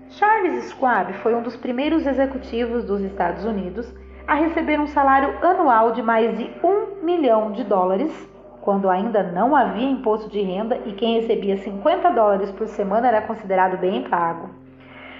Charles 0.09 0.69
Schwab 0.69 1.13
foi 1.13 1.33
um 1.33 1.41
dos 1.41 1.55
primeiros 1.55 2.05
executivos 2.05 2.85
dos 2.85 3.01
Estados 3.01 3.43
Unidos 3.43 3.91
a 4.27 4.35
receber 4.35 4.79
um 4.79 4.87
salário 4.87 5.35
anual 5.41 5.91
de 5.91 6.01
mais 6.01 6.37
de 6.37 6.49
um 6.63 7.03
milhão 7.03 7.51
de 7.51 7.63
dólares, 7.63 8.11
quando 8.61 8.89
ainda 8.89 9.21
não 9.21 9.55
havia 9.55 9.87
imposto 9.87 10.29
de 10.29 10.41
renda 10.41 10.79
e 10.85 10.93
quem 10.93 11.19
recebia 11.19 11.57
50 11.57 12.09
dólares 12.11 12.51
por 12.51 12.67
semana 12.67 13.07
era 13.07 13.21
considerado 13.21 13.77
bem 13.77 14.03
pago. 14.09 14.49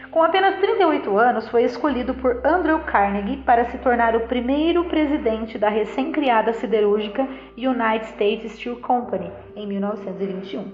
Com 0.09 0.23
apenas 0.23 0.55
38 0.55 1.17
anos, 1.17 1.47
foi 1.49 1.63
escolhido 1.63 2.13
por 2.13 2.39
Andrew 2.45 2.79
Carnegie 2.79 3.37
para 3.37 3.65
se 3.65 3.77
tornar 3.79 4.15
o 4.15 4.21
primeiro 4.21 4.85
presidente 4.85 5.57
da 5.57 5.67
recém-criada 5.67 6.53
siderúrgica 6.53 7.27
United 7.57 8.05
States 8.05 8.53
Steel 8.53 8.77
Company 8.77 9.29
em 9.55 9.67
1921. 9.67 10.71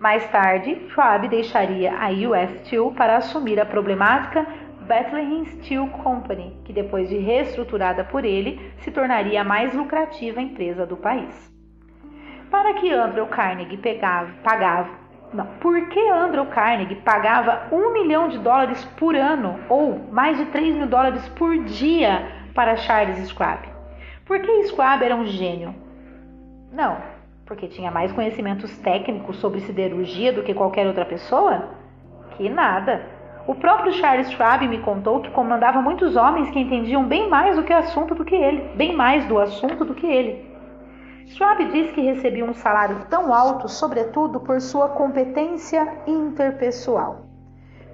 Mais 0.00 0.26
tarde, 0.30 0.80
Schwab 0.88 1.28
deixaria 1.28 1.92
a 1.92 2.08
US 2.08 2.64
Steel 2.64 2.90
para 2.96 3.18
assumir 3.18 3.60
a 3.60 3.66
problemática 3.66 4.46
Bethlehem 4.90 5.44
Steel 5.44 5.86
Company, 6.02 6.52
que 6.64 6.72
depois 6.72 7.08
de 7.08 7.16
reestruturada 7.16 8.02
por 8.02 8.24
ele, 8.24 8.72
se 8.78 8.90
tornaria 8.90 9.42
a 9.42 9.44
mais 9.44 9.72
lucrativa 9.72 10.42
empresa 10.42 10.84
do 10.84 10.96
país. 10.96 11.48
Para 12.50 12.74
que 12.74 12.92
Andrew 12.92 13.28
Carnegie 13.28 13.76
pegava, 13.76 14.32
pagava, 14.42 14.90
não, 15.32 15.46
por 15.60 15.80
que 15.90 16.08
Andrew 16.08 16.44
Carnegie 16.46 16.96
pagava 16.96 17.68
um 17.70 17.92
milhão 17.92 18.28
de 18.28 18.38
dólares 18.38 18.84
por 18.98 19.14
ano 19.14 19.60
ou 19.68 19.96
mais 20.10 20.36
de 20.36 20.46
3 20.46 20.74
mil 20.74 20.88
dólares 20.88 21.28
por 21.28 21.56
dia 21.62 22.26
para 22.52 22.76
Charles 22.76 23.28
Schwab? 23.28 23.68
Por 24.24 24.40
que 24.40 24.64
Schwab 24.64 25.04
era 25.04 25.14
um 25.14 25.24
gênio? 25.24 25.72
Não, 26.72 26.96
Porque 27.46 27.68
tinha 27.68 27.92
mais 27.92 28.10
conhecimentos 28.10 28.76
técnicos 28.78 29.36
sobre 29.36 29.60
siderurgia 29.60 30.32
do 30.32 30.42
que 30.42 30.52
qualquer 30.52 30.88
outra 30.88 31.04
pessoa? 31.04 31.68
Que 32.36 32.48
nada. 32.48 33.19
O 33.46 33.54
próprio 33.54 33.92
Charles 33.92 34.30
Schwab 34.30 34.66
me 34.68 34.78
contou 34.80 35.20
que 35.20 35.30
comandava 35.30 35.80
muitos 35.80 36.14
homens 36.14 36.50
que 36.50 36.60
entendiam 36.60 37.04
bem 37.04 37.28
mais 37.28 37.56
do 37.56 37.62
que 37.62 37.72
assunto 37.72 38.14
do 38.14 38.24
que 38.24 38.34
ele, 38.34 38.70
bem 38.74 38.94
mais 38.94 39.24
do 39.26 39.38
assunto 39.38 39.84
do 39.84 39.94
que 39.94 40.06
ele. 40.06 40.48
Schwab 41.28 41.64
diz 41.66 41.90
que 41.92 42.00
recebia 42.00 42.44
um 42.44 42.52
salário 42.52 43.06
tão 43.08 43.32
alto, 43.32 43.68
sobretudo 43.68 44.40
por 44.40 44.60
sua 44.60 44.88
competência 44.88 45.86
interpessoal. 46.06 47.26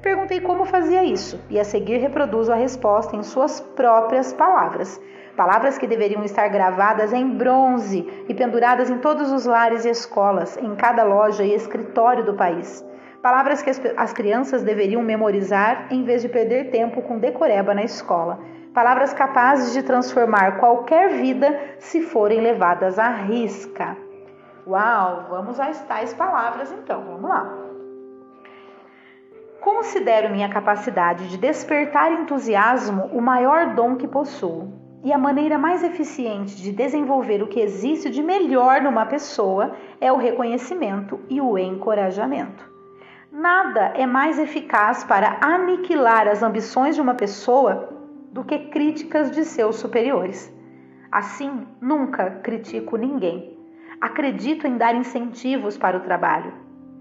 Perguntei 0.03 0.41
como 0.41 0.65
fazia 0.65 1.05
isso 1.05 1.41
e 1.50 1.59
a 1.59 1.65
seguir 1.65 1.99
reproduzo 1.99 2.53
a 2.53 2.57
resposta 2.57 3.17
em 3.17 3.23
suas 3.23 3.61
próprias 3.61 4.33
palavras. 4.33 5.00
Palavras 5.37 5.76
que 5.76 5.87
deveriam 5.87 6.25
estar 6.25 6.49
gravadas 6.49 7.12
em 7.12 7.29
bronze 7.29 8.25
e 8.29 8.35
penduradas 8.35 8.88
em 8.88 8.99
todos 8.99 9.31
os 9.31 9.45
lares 9.45 9.85
e 9.85 9.91
escolas, 9.91 10.57
em 10.57 10.75
cada 10.75 11.05
loja 11.05 11.45
e 11.45 11.55
escritório 11.55 12.25
do 12.25 12.35
país. 12.35 12.85
Palavras 13.26 13.61
que 13.61 13.71
as 13.97 14.12
crianças 14.12 14.62
deveriam 14.62 15.02
memorizar 15.02 15.88
em 15.90 16.04
vez 16.04 16.23
de 16.23 16.28
perder 16.28 16.71
tempo 16.71 17.02
com 17.02 17.18
decoreba 17.18 17.75
na 17.75 17.83
escola 17.83 18.38
palavras 18.73 19.12
capazes 19.12 19.73
de 19.73 19.83
transformar 19.83 20.61
qualquer 20.61 21.09
vida 21.09 21.75
se 21.80 22.02
forem 22.02 22.40
levadas 22.40 23.00
à 23.00 23.09
risca. 23.09 23.97
Uau, 24.64 25.26
vamos 25.28 25.59
às 25.59 25.80
tais 25.87 26.14
palavras 26.14 26.71
então, 26.71 27.02
vamos 27.02 27.28
lá. 27.28 27.52
Considero 29.61 30.30
minha 30.30 30.49
capacidade 30.49 31.28
de 31.28 31.37
despertar 31.37 32.12
entusiasmo 32.12 33.06
o 33.06 33.21
maior 33.21 33.75
dom 33.75 33.97
que 33.97 34.06
possuo, 34.06 34.73
e 35.02 35.12
a 35.12 35.18
maneira 35.18 35.59
mais 35.59 35.83
eficiente 35.83 36.54
de 36.62 36.71
desenvolver 36.71 37.42
o 37.42 37.49
que 37.49 37.59
existe 37.59 38.09
de 38.09 38.23
melhor 38.23 38.80
numa 38.83 39.04
pessoa 39.04 39.73
é 40.00 40.12
o 40.12 40.16
reconhecimento 40.16 41.18
e 41.28 41.40
o 41.40 41.59
encorajamento. 41.59 42.75
Nada 43.38 43.93
é 43.95 44.07
mais 44.07 44.38
eficaz 44.38 45.05
para 45.05 45.37
aniquilar 45.43 46.26
as 46.26 46.43
ambições 46.43 46.95
de 46.95 47.02
uma 47.02 47.12
pessoa 47.12 47.90
do 48.33 48.43
que 48.43 48.71
críticas 48.71 49.31
de 49.31 49.45
seus 49.45 49.76
superiores. 49.76 50.50
Assim, 51.12 51.66
nunca 51.78 52.31
critico 52.43 52.97
ninguém. 52.97 53.55
Acredito 54.00 54.66
em 54.66 54.78
dar 54.78 54.95
incentivos 54.95 55.76
para 55.76 55.99
o 55.99 56.00
trabalho. 56.00 56.50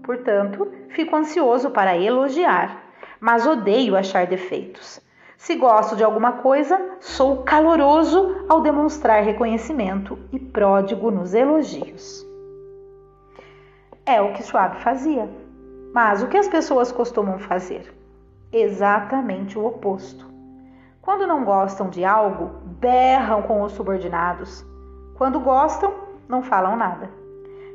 Portanto, 0.02 0.70
fico 0.90 1.16
ansioso 1.16 1.70
para 1.70 1.96
elogiar, 1.96 2.82
mas 3.18 3.46
odeio 3.46 3.96
achar 3.96 4.26
defeitos. 4.26 5.00
Se 5.38 5.54
gosto 5.54 5.96
de 5.96 6.04
alguma 6.04 6.32
coisa, 6.32 6.78
sou 7.00 7.44
caloroso 7.44 8.44
ao 8.46 8.60
demonstrar 8.60 9.22
reconhecimento 9.22 10.18
e 10.30 10.38
pródigo 10.38 11.10
nos 11.10 11.32
elogios. 11.32 12.26
É 14.04 14.20
o 14.20 14.34
que 14.34 14.42
Schwab 14.42 14.76
fazia. 14.82 15.45
Mas 15.96 16.22
o 16.22 16.26
que 16.26 16.36
as 16.36 16.46
pessoas 16.46 16.92
costumam 16.92 17.38
fazer? 17.38 17.90
Exatamente 18.52 19.58
o 19.58 19.64
oposto. 19.64 20.30
Quando 21.00 21.26
não 21.26 21.42
gostam 21.42 21.88
de 21.88 22.04
algo, 22.04 22.50
berram 22.78 23.40
com 23.40 23.62
os 23.62 23.72
subordinados. 23.72 24.62
Quando 25.14 25.40
gostam, 25.40 25.94
não 26.28 26.42
falam 26.42 26.76
nada. 26.76 27.08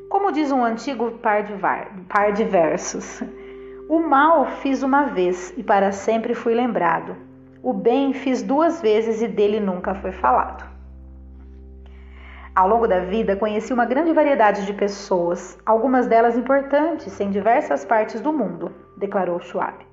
Como 0.08 0.32
diz 0.32 0.52
um 0.52 0.64
antigo 0.64 1.10
par 1.14 1.42
de, 1.42 1.56
var, 1.56 1.90
par 2.08 2.32
de 2.32 2.44
versos: 2.44 3.24
O 3.90 3.98
mal 4.00 4.46
fiz 4.46 4.84
uma 4.84 5.06
vez 5.06 5.52
e 5.58 5.64
para 5.64 5.92
sempre 5.92 6.36
fui 6.36 6.54
lembrado. 6.54 7.16
O 7.64 7.74
bem 7.74 8.14
fiz 8.14 8.44
duas 8.44 8.80
vezes 8.84 9.24
e 9.24 9.28
dele 9.28 9.60
nunca 9.60 9.96
foi 9.96 10.12
falado. 10.12 10.71
Ao 12.62 12.68
longo 12.68 12.88
da 12.88 13.00
vida, 13.00 13.36
conheci 13.36 13.74
uma 13.74 13.88
grande 13.88 14.14
variedade 14.14 14.68
de 14.68 14.74
pessoas, 14.74 15.58
algumas 15.66 16.06
delas 16.06 16.38
importantes 16.38 17.20
em 17.20 17.32
diversas 17.32 17.84
partes 17.84 18.22
do 18.22 18.32
mundo, 18.32 18.72
declarou 18.96 19.40
Schwab. 19.40 19.84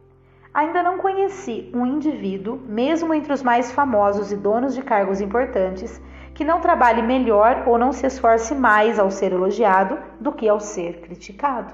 Ainda 0.52 0.82
não 0.82 0.98
conheci 0.98 1.70
um 1.72 1.86
indivíduo, 1.86 2.60
mesmo 2.66 3.14
entre 3.14 3.32
os 3.32 3.42
mais 3.42 3.72
famosos 3.72 4.30
e 4.32 4.36
donos 4.36 4.74
de 4.74 4.82
cargos 4.82 5.22
importantes, 5.22 5.98
que 6.34 6.44
não 6.44 6.60
trabalhe 6.60 7.00
melhor 7.00 7.62
ou 7.66 7.78
não 7.78 7.90
se 7.90 8.06
esforce 8.06 8.54
mais 8.54 8.98
ao 8.98 9.10
ser 9.10 9.32
elogiado 9.32 9.98
do 10.20 10.30
que 10.30 10.46
ao 10.46 10.60
ser 10.60 11.00
criticado. 11.00 11.72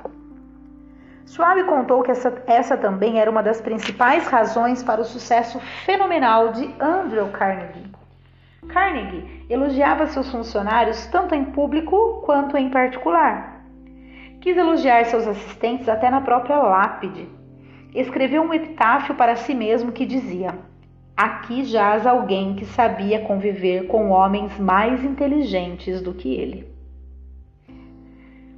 Schwab 1.26 1.64
contou 1.64 2.04
que 2.04 2.12
essa, 2.12 2.33
essa 2.46 2.76
também 2.76 3.18
era 3.18 3.28
uma 3.28 3.42
das 3.42 3.61
principais 3.61 4.28
razões 4.28 4.80
para 4.80 5.00
o 5.00 5.04
sucesso 5.04 5.59
fenomenal 5.85 6.52
de 6.52 6.72
Andrew 6.80 7.30
Carnegie. 7.33 8.03
Carnegie 8.64 9.44
elogiava 9.48 10.07
seus 10.07 10.31
funcionários 10.31 11.07
tanto 11.07 11.35
em 11.35 11.44
público 11.44 12.22
quanto 12.24 12.57
em 12.57 12.70
particular. 12.70 13.64
Quis 14.40 14.57
elogiar 14.57 15.05
seus 15.07 15.27
assistentes 15.27 15.88
até 15.88 16.11
na 16.11 16.20
própria 16.20 16.59
lápide, 16.59 17.29
escreveu 17.94 18.42
um 18.42 18.53
epitáfio 18.53 19.14
para 19.14 19.37
si 19.37 19.55
mesmo 19.55 19.92
que 19.92 20.05
dizia: 20.05 20.59
Aqui 21.16 21.64
jaz 21.64 22.07
alguém 22.07 22.57
que 22.57 22.64
sabia 22.64 23.20
conviver 23.20 23.87
com 23.87 24.11
homens 24.11 24.59
mais 24.59 25.05
inteligentes 25.05 26.03
do 26.03 26.12
que 26.12 26.35
ele. 26.35 26.74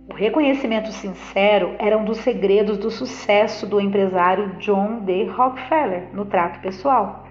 O 0.08 0.14
reconhecimento 0.14 0.90
sincero 0.92 1.74
era 1.78 1.98
um 1.98 2.04
dos 2.04 2.18
segredos 2.18 2.78
do 2.78 2.90
sucesso 2.90 3.66
do 3.66 3.80
empresário 3.80 4.56
John 4.58 5.00
D. 5.00 5.24
Rockefeller 5.24 6.08
no 6.14 6.24
trato 6.24 6.60
pessoal. 6.60 7.26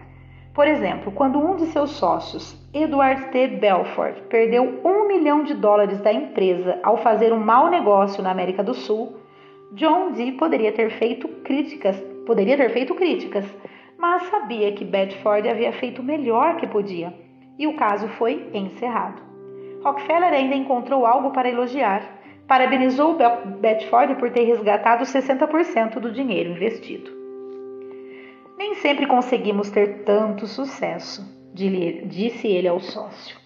Por 0.53 0.67
exemplo, 0.67 1.11
quando 1.11 1.39
um 1.39 1.55
de 1.55 1.65
seus 1.67 1.91
sócios, 1.91 2.53
Edward 2.75 3.31
T. 3.31 3.47
Belfort, 3.47 4.23
perdeu 4.23 4.81
um 4.83 5.07
milhão 5.07 5.45
de 5.45 5.53
dólares 5.53 6.01
da 6.01 6.11
empresa 6.11 6.77
ao 6.83 6.97
fazer 6.97 7.31
um 7.31 7.39
mau 7.39 7.69
negócio 7.69 8.21
na 8.21 8.31
América 8.31 8.61
do 8.61 8.73
Sul, 8.73 9.15
John 9.71 10.11
Dee 10.11 10.33
poderia 10.33 10.73
ter 10.73 10.89
feito 10.89 11.25
críticas, 11.45 11.97
poderia 12.25 12.57
ter 12.57 12.69
feito 12.71 12.93
críticas, 12.93 13.45
mas 13.97 14.23
sabia 14.23 14.73
que 14.73 14.83
Bedford 14.83 15.47
havia 15.47 15.71
feito 15.71 16.01
o 16.01 16.03
melhor 16.03 16.57
que 16.57 16.67
podia, 16.67 17.13
e 17.57 17.65
o 17.65 17.77
caso 17.77 18.09
foi 18.09 18.49
encerrado. 18.53 19.21
Rockefeller 19.81 20.33
ainda 20.33 20.55
encontrou 20.55 21.05
algo 21.05 21.31
para 21.31 21.47
elogiar. 21.47 22.03
Parabenizou 22.45 23.17
Bedford 23.61 24.15
por 24.15 24.31
ter 24.31 24.43
resgatado 24.43 25.05
60% 25.05 25.97
do 25.97 26.11
dinheiro 26.11 26.51
investido. 26.51 27.09
Nem 28.57 28.75
sempre 28.75 29.07
conseguimos 29.07 29.69
ter 29.69 30.03
tanto 30.03 30.45
sucesso, 30.45 31.34
disse 31.55 32.47
ele 32.47 32.67
ao 32.67 32.79
sócio. 32.79 33.37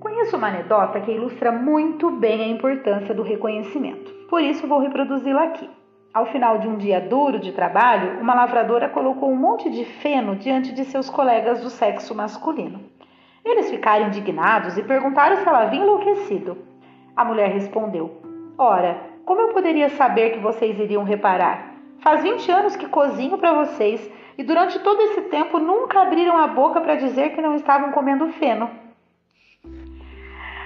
Conheço 0.00 0.36
uma 0.36 0.48
anedota 0.48 1.00
que 1.00 1.12
ilustra 1.12 1.52
muito 1.52 2.10
bem 2.10 2.42
a 2.42 2.48
importância 2.48 3.14
do 3.14 3.22
reconhecimento. 3.22 4.10
Por 4.28 4.42
isso 4.42 4.66
vou 4.66 4.78
reproduzi-la 4.78 5.44
aqui. 5.44 5.68
Ao 6.12 6.26
final 6.26 6.58
de 6.58 6.68
um 6.68 6.76
dia 6.76 7.00
duro 7.00 7.38
de 7.38 7.52
trabalho, 7.52 8.20
uma 8.20 8.34
lavradora 8.34 8.88
colocou 8.88 9.30
um 9.30 9.36
monte 9.36 9.68
de 9.68 9.84
feno 9.84 10.36
diante 10.36 10.72
de 10.72 10.84
seus 10.84 11.10
colegas 11.10 11.60
do 11.60 11.68
sexo 11.68 12.14
masculino. 12.14 12.80
Eles 13.44 13.70
ficaram 13.70 14.06
indignados 14.06 14.78
e 14.78 14.82
perguntaram 14.82 15.36
se 15.36 15.48
ela 15.48 15.64
havia 15.64 15.80
enlouquecido. 15.80 16.56
A 17.14 17.24
mulher 17.24 17.50
respondeu: 17.50 18.22
Ora, 18.56 18.98
como 19.26 19.40
eu 19.40 19.48
poderia 19.48 19.90
saber 19.90 20.30
que 20.30 20.38
vocês 20.38 20.78
iriam 20.78 21.04
reparar? 21.04 21.73
Faz 22.04 22.22
20 22.22 22.52
anos 22.52 22.76
que 22.76 22.86
cozinho 22.86 23.38
para 23.38 23.64
vocês 23.64 24.10
e 24.36 24.44
durante 24.44 24.78
todo 24.80 25.00
esse 25.00 25.22
tempo 25.22 25.58
nunca 25.58 26.02
abriram 26.02 26.36
a 26.36 26.46
boca 26.46 26.78
para 26.78 26.96
dizer 26.96 27.30
que 27.30 27.40
não 27.40 27.56
estavam 27.56 27.92
comendo 27.92 28.28
feno. 28.28 28.68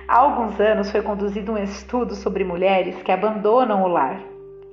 Há 0.08 0.16
alguns 0.16 0.58
anos 0.58 0.90
foi 0.90 1.00
conduzido 1.00 1.52
um 1.52 1.58
estudo 1.58 2.16
sobre 2.16 2.42
mulheres 2.42 3.00
que 3.04 3.12
abandonam 3.12 3.84
o 3.84 3.86
lar. 3.86 4.20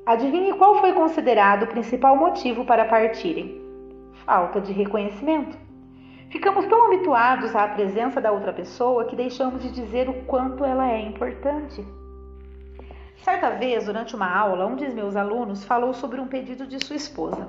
Adivinhe 0.08 0.54
qual 0.54 0.80
foi 0.80 0.92
considerado 0.94 1.64
o 1.64 1.68
principal 1.68 2.18
motivo 2.18 2.66
para 2.66 2.86
partirem? 2.86 3.62
Falta 4.26 4.60
de 4.60 4.74
reconhecimento. 4.74 5.56
Ficamos 6.32 6.66
tão 6.66 6.88
habituados 6.88 7.56
à 7.56 7.68
presença 7.68 8.20
da 8.20 8.32
outra 8.32 8.52
pessoa 8.52 9.06
que 9.06 9.16
deixamos 9.16 9.62
de 9.62 9.70
dizer 9.70 10.10
o 10.10 10.24
quanto 10.24 10.66
ela 10.66 10.92
é 10.92 11.00
importante. 11.00 11.86
Certa 13.24 13.50
vez, 13.52 13.86
durante 13.86 14.16
uma 14.16 14.30
aula, 14.30 14.66
um 14.66 14.76
dos 14.76 14.94
meus 14.94 15.16
alunos 15.16 15.64
falou 15.64 15.94
sobre 15.94 16.20
um 16.20 16.28
pedido 16.28 16.68
de 16.68 16.84
sua 16.86 16.96
esposa. 16.96 17.48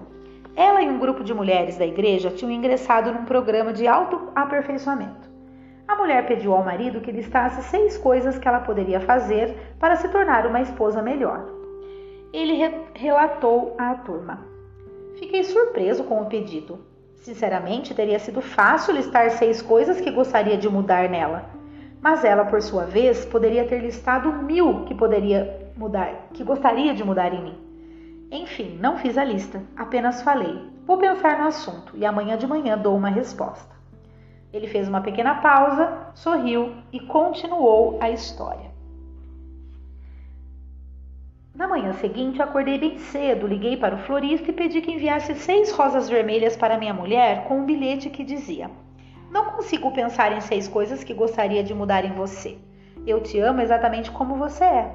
Ela 0.54 0.82
e 0.82 0.88
um 0.88 0.98
grupo 0.98 1.22
de 1.22 1.34
mulheres 1.34 1.76
da 1.76 1.86
igreja 1.86 2.30
tinham 2.30 2.50
ingressado 2.50 3.12
num 3.12 3.26
programa 3.26 3.72
de 3.72 3.86
autoaperfeiçoamento. 3.86 5.28
A 5.86 5.94
mulher 5.96 6.26
pediu 6.26 6.54
ao 6.54 6.64
marido 6.64 7.00
que 7.00 7.12
listasse 7.12 7.62
seis 7.64 7.96
coisas 7.98 8.38
que 8.38 8.48
ela 8.48 8.60
poderia 8.60 9.00
fazer 9.00 9.54
para 9.78 9.96
se 9.96 10.08
tornar 10.08 10.46
uma 10.46 10.60
esposa 10.60 11.02
melhor. 11.02 11.46
Ele 12.32 12.54
re 12.54 12.74
relatou 12.94 13.74
à 13.78 13.94
turma. 13.94 14.46
Fiquei 15.18 15.44
surpreso 15.44 16.04
com 16.04 16.22
o 16.22 16.26
pedido. 16.26 16.78
Sinceramente, 17.16 17.94
teria 17.94 18.18
sido 18.18 18.40
fácil 18.40 18.94
listar 18.94 19.30
seis 19.30 19.62
coisas 19.62 20.00
que 20.00 20.10
gostaria 20.10 20.56
de 20.56 20.68
mudar 20.68 21.08
nela. 21.08 21.55
Mas 22.08 22.22
ela, 22.22 22.44
por 22.44 22.62
sua 22.62 22.84
vez, 22.84 23.24
poderia 23.24 23.66
ter 23.66 23.80
listado 23.80 24.32
mil 24.32 24.84
que 24.84 24.94
poderia 24.94 25.72
mudar, 25.76 26.28
que 26.32 26.44
gostaria 26.44 26.94
de 26.94 27.02
mudar 27.02 27.34
em 27.34 27.42
mim. 27.42 27.58
Enfim, 28.30 28.78
não 28.80 28.96
fiz 28.96 29.18
a 29.18 29.24
lista, 29.24 29.60
apenas 29.76 30.22
falei. 30.22 30.56
Vou 30.86 30.98
pensar 30.98 31.36
no 31.36 31.48
assunto 31.48 31.96
e 31.96 32.06
amanhã 32.06 32.38
de 32.38 32.46
manhã 32.46 32.78
dou 32.78 32.96
uma 32.96 33.08
resposta. 33.08 33.74
Ele 34.52 34.68
fez 34.68 34.88
uma 34.88 35.00
pequena 35.00 35.34
pausa, 35.40 36.12
sorriu 36.14 36.74
e 36.92 37.00
continuou 37.00 37.98
a 38.00 38.08
história. 38.08 38.70
Na 41.56 41.66
manhã 41.66 41.92
seguinte, 41.94 42.40
acordei 42.40 42.78
bem 42.78 42.98
cedo, 42.98 43.48
liguei 43.48 43.76
para 43.76 43.96
o 43.96 43.98
florista 43.98 44.48
e 44.48 44.54
pedi 44.54 44.80
que 44.80 44.92
enviasse 44.92 45.34
seis 45.34 45.72
rosas 45.72 46.08
vermelhas 46.08 46.56
para 46.56 46.78
minha 46.78 46.94
mulher 46.94 47.48
com 47.48 47.58
um 47.58 47.66
bilhete 47.66 48.10
que 48.10 48.22
dizia: 48.22 48.70
Não 49.36 49.44
consigo 49.50 49.90
pensar 49.90 50.32
em 50.32 50.40
seis 50.40 50.66
coisas 50.66 51.04
que 51.04 51.12
gostaria 51.12 51.62
de 51.62 51.74
mudar 51.74 52.06
em 52.06 52.12
você. 52.14 52.56
Eu 53.06 53.22
te 53.22 53.38
amo 53.38 53.60
exatamente 53.60 54.10
como 54.10 54.36
você 54.36 54.64
é. 54.64 54.94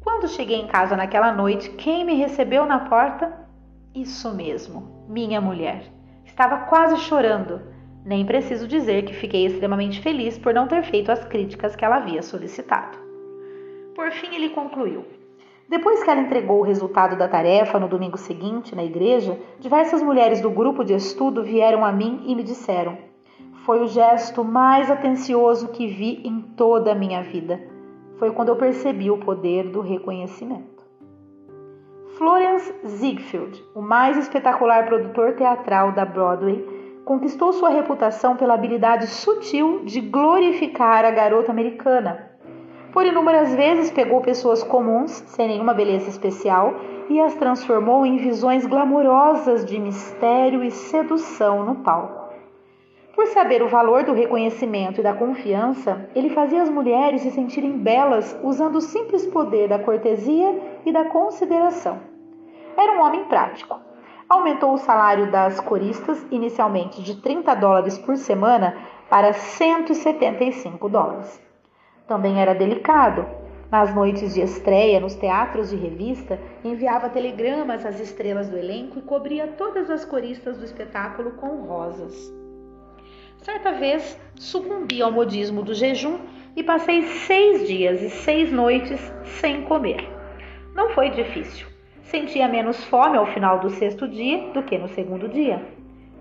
Quando 0.00 0.30
cheguei 0.30 0.58
em 0.58 0.66
casa 0.66 0.96
naquela 0.96 1.30
noite, 1.30 1.68
quem 1.72 2.06
me 2.06 2.14
recebeu 2.14 2.64
na 2.64 2.78
porta? 2.88 3.46
Isso 3.94 4.34
mesmo, 4.34 5.04
minha 5.06 5.42
mulher. 5.42 5.82
Estava 6.24 6.64
quase 6.64 6.96
chorando. 7.02 7.60
Nem 8.02 8.24
preciso 8.24 8.66
dizer 8.66 9.04
que 9.04 9.12
fiquei 9.12 9.44
extremamente 9.44 10.00
feliz 10.00 10.38
por 10.38 10.54
não 10.54 10.66
ter 10.66 10.82
feito 10.82 11.12
as 11.12 11.22
críticas 11.22 11.76
que 11.76 11.84
ela 11.84 11.96
havia 11.96 12.22
solicitado. 12.22 12.96
Por 13.94 14.10
fim, 14.12 14.34
ele 14.34 14.48
concluiu: 14.48 15.04
depois 15.72 16.04
que 16.04 16.10
ela 16.10 16.20
entregou 16.20 16.60
o 16.60 16.62
resultado 16.62 17.16
da 17.16 17.26
tarefa 17.26 17.80
no 17.80 17.88
domingo 17.88 18.18
seguinte 18.18 18.76
na 18.76 18.84
igreja, 18.84 19.38
diversas 19.58 20.02
mulheres 20.02 20.38
do 20.38 20.50
grupo 20.50 20.84
de 20.84 20.92
estudo 20.92 21.42
vieram 21.42 21.82
a 21.82 21.90
mim 21.90 22.24
e 22.26 22.34
me 22.34 22.42
disseram: 22.42 22.98
Foi 23.64 23.80
o 23.80 23.86
gesto 23.86 24.44
mais 24.44 24.90
atencioso 24.90 25.68
que 25.68 25.86
vi 25.86 26.20
em 26.24 26.42
toda 26.42 26.92
a 26.92 26.94
minha 26.94 27.22
vida. 27.22 27.58
Foi 28.18 28.30
quando 28.32 28.50
eu 28.50 28.56
percebi 28.56 29.10
o 29.10 29.16
poder 29.16 29.70
do 29.70 29.80
reconhecimento. 29.80 30.82
Florence 32.18 32.70
Ziegfeld, 32.86 33.64
o 33.74 33.80
mais 33.80 34.18
espetacular 34.18 34.84
produtor 34.84 35.36
teatral 35.36 35.92
da 35.92 36.04
Broadway, 36.04 36.62
conquistou 37.06 37.50
sua 37.50 37.70
reputação 37.70 38.36
pela 38.36 38.52
habilidade 38.52 39.06
sutil 39.06 39.86
de 39.86 40.02
glorificar 40.02 41.06
a 41.06 41.10
garota 41.10 41.50
americana 41.50 42.30
por 42.92 43.06
inúmeras 43.06 43.54
vezes 43.54 43.90
pegou 43.90 44.20
pessoas 44.20 44.62
comuns, 44.62 45.10
sem 45.26 45.48
nenhuma 45.48 45.72
beleza 45.72 46.10
especial, 46.10 46.74
e 47.08 47.18
as 47.20 47.34
transformou 47.34 48.04
em 48.04 48.18
visões 48.18 48.66
glamourosas 48.66 49.64
de 49.64 49.78
mistério 49.78 50.62
e 50.62 50.70
sedução 50.70 51.64
no 51.64 51.76
palco. 51.76 52.22
Por 53.14 53.26
saber 53.26 53.62
o 53.62 53.68
valor 53.68 54.04
do 54.04 54.12
reconhecimento 54.12 55.00
e 55.00 55.02
da 55.02 55.14
confiança, 55.14 56.08
ele 56.14 56.30
fazia 56.30 56.62
as 56.62 56.68
mulheres 56.68 57.22
se 57.22 57.30
sentirem 57.30 57.78
belas 57.78 58.38
usando 58.42 58.76
o 58.76 58.80
simples 58.80 59.26
poder 59.26 59.68
da 59.68 59.78
cortesia 59.78 60.80
e 60.84 60.92
da 60.92 61.04
consideração. 61.04 61.98
Era 62.76 62.92
um 62.92 63.02
homem 63.02 63.24
prático. 63.24 63.78
Aumentou 64.28 64.72
o 64.72 64.78
salário 64.78 65.30
das 65.30 65.60
coristas, 65.60 66.26
inicialmente 66.30 67.02
de 67.02 67.20
30 67.20 67.54
dólares 67.54 67.98
por 67.98 68.16
semana, 68.16 68.76
para 69.10 69.34
175 69.34 70.88
dólares. 70.88 71.51
Também 72.06 72.40
era 72.40 72.54
delicado. 72.54 73.26
Nas 73.70 73.94
noites 73.94 74.34
de 74.34 74.42
estreia, 74.42 75.00
nos 75.00 75.14
teatros 75.14 75.70
de 75.70 75.76
revista, 75.76 76.38
enviava 76.62 77.08
telegramas 77.08 77.86
às 77.86 77.98
estrelas 78.00 78.50
do 78.50 78.58
elenco 78.58 78.98
e 78.98 79.02
cobria 79.02 79.46
todas 79.46 79.88
as 79.88 80.04
coristas 80.04 80.58
do 80.58 80.64
espetáculo 80.64 81.30
com 81.32 81.62
rosas. 81.62 82.30
Certa 83.38 83.72
vez, 83.72 84.20
sucumbi 84.36 85.00
ao 85.00 85.10
modismo 85.10 85.62
do 85.62 85.72
jejum 85.72 86.18
e 86.54 86.62
passei 86.62 87.02
seis 87.02 87.66
dias 87.66 88.02
e 88.02 88.10
seis 88.10 88.52
noites 88.52 89.00
sem 89.40 89.62
comer. 89.62 90.06
Não 90.74 90.90
foi 90.90 91.08
difícil. 91.10 91.66
Sentia 92.02 92.46
menos 92.46 92.84
fome 92.84 93.16
ao 93.16 93.26
final 93.26 93.58
do 93.58 93.70
sexto 93.70 94.06
dia 94.06 94.52
do 94.52 94.62
que 94.62 94.76
no 94.76 94.88
segundo 94.88 95.28
dia. 95.28 95.62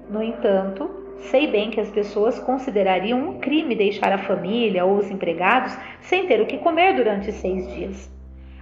No 0.09 0.23
entanto, 0.23 0.89
Sei 1.29 1.47
bem 1.47 1.69
que 1.69 1.79
as 1.79 1.89
pessoas 1.89 2.39
considerariam 2.39 3.19
um 3.19 3.39
crime 3.39 3.75
deixar 3.75 4.11
a 4.11 4.17
família 4.17 4.83
ou 4.83 4.97
os 4.97 5.09
empregados 5.09 5.77
sem 6.01 6.27
ter 6.27 6.41
o 6.41 6.45
que 6.45 6.57
comer 6.57 6.95
durante 6.95 7.31
seis 7.31 7.67
dias. 7.73 8.11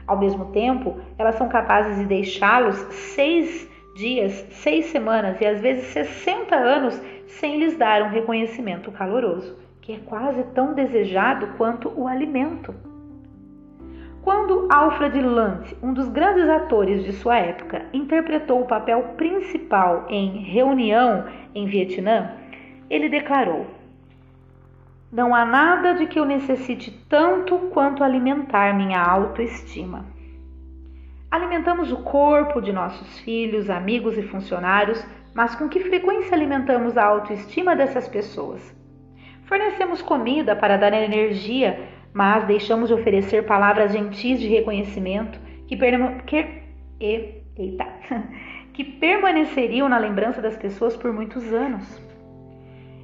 Ao 0.06 0.18
mesmo 0.18 0.46
tempo, 0.46 0.98
elas 1.18 1.36
são 1.36 1.48
capazes 1.48 1.98
de 1.98 2.06
deixá-los 2.06 2.76
seis 2.92 3.70
dias, 3.96 4.34
seis 4.52 4.88
semanas 4.88 5.40
e 5.40 5.46
às 5.46 5.62
vezes 5.62 5.86
60 5.86 6.56
anos 6.56 7.02
sem 7.28 7.60
lhes 7.60 7.78
dar 7.78 8.02
um 8.04 8.10
reconhecimento 8.10 8.92
caloroso, 8.92 9.58
que 9.82 9.94
é 9.94 10.00
quase 10.06 10.44
tão 10.56 10.74
desejado 10.74 11.48
quanto 11.58 11.92
o 11.96 12.08
alimento. 12.08 12.74
Quando 14.22 14.68
Alfred 14.70 15.22
Lunt, 15.22 15.74
um 15.82 15.94
dos 15.94 16.10
grandes 16.10 16.48
atores 16.50 17.04
de 17.04 17.14
sua 17.14 17.38
época, 17.38 17.86
interpretou 17.94 18.62
o 18.62 18.68
papel 18.68 19.02
principal 19.16 20.06
em 20.10 20.44
Reunião 20.44 21.26
em 21.56 21.66
Vietnã, 21.66 22.32
ele 22.90 23.08
declarou: 23.08 23.68
Não 25.12 25.36
há 25.36 25.46
nada 25.46 25.94
de 25.94 26.08
que 26.08 26.20
eu 26.20 26.26
necessite 26.26 26.92
tanto 27.08 27.58
quanto 27.72 28.04
alimentar 28.04 28.76
minha 28.76 29.02
autoestima. 29.02 30.06
Alimentamos 31.30 31.92
o 31.92 31.98
corpo 31.98 32.60
de 32.60 32.74
nossos 32.74 33.20
filhos, 33.20 33.70
amigos 33.70 34.18
e 34.18 34.24
funcionários, 34.24 35.06
mas 35.34 35.54
com 35.54 35.70
que 35.70 35.80
frequência 35.80 36.34
alimentamos 36.34 36.98
a 36.98 37.06
autoestima 37.06 37.76
dessas 37.76 38.08
pessoas? 38.08 38.76
Fornecemos 39.46 40.02
comida 40.02 40.56
para 40.56 40.78
dar 40.78 40.92
energia, 40.92 41.88
mas 42.14 42.46
deixamos 42.46 42.90
de 42.90 42.96
oferecer 42.96 43.46
palavras 43.46 43.92
gentis 43.92 44.40
de 44.40 44.48
reconhecimento 44.48 45.40
que, 45.68 45.78
que, 46.26 46.64
e, 47.00 47.44
eita, 47.56 47.86
que 48.74 48.84
permaneceriam 48.84 49.88
na 49.88 50.00
lembrança 50.00 50.42
das 50.42 50.58
pessoas 50.58 50.98
por 50.98 51.14
muitos 51.14 51.54
anos. 51.54 52.09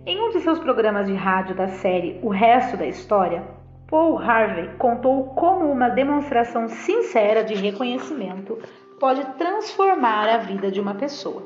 Em 0.07 0.21
um 0.21 0.29
de 0.29 0.39
seus 0.41 0.59
programas 0.59 1.07
de 1.07 1.15
rádio 1.15 1.55
da 1.55 1.67
série 1.67 2.19
O 2.21 2.29
Resto 2.29 2.77
da 2.77 2.85
História, 2.85 3.41
Paul 3.87 4.19
Harvey 4.19 4.69
contou 4.77 5.29
como 5.29 5.65
uma 5.65 5.89
demonstração 5.89 6.67
sincera 6.67 7.43
de 7.43 7.55
reconhecimento 7.55 8.55
pode 8.99 9.25
transformar 9.35 10.29
a 10.29 10.37
vida 10.37 10.69
de 10.69 10.79
uma 10.79 10.93
pessoa. 10.93 11.41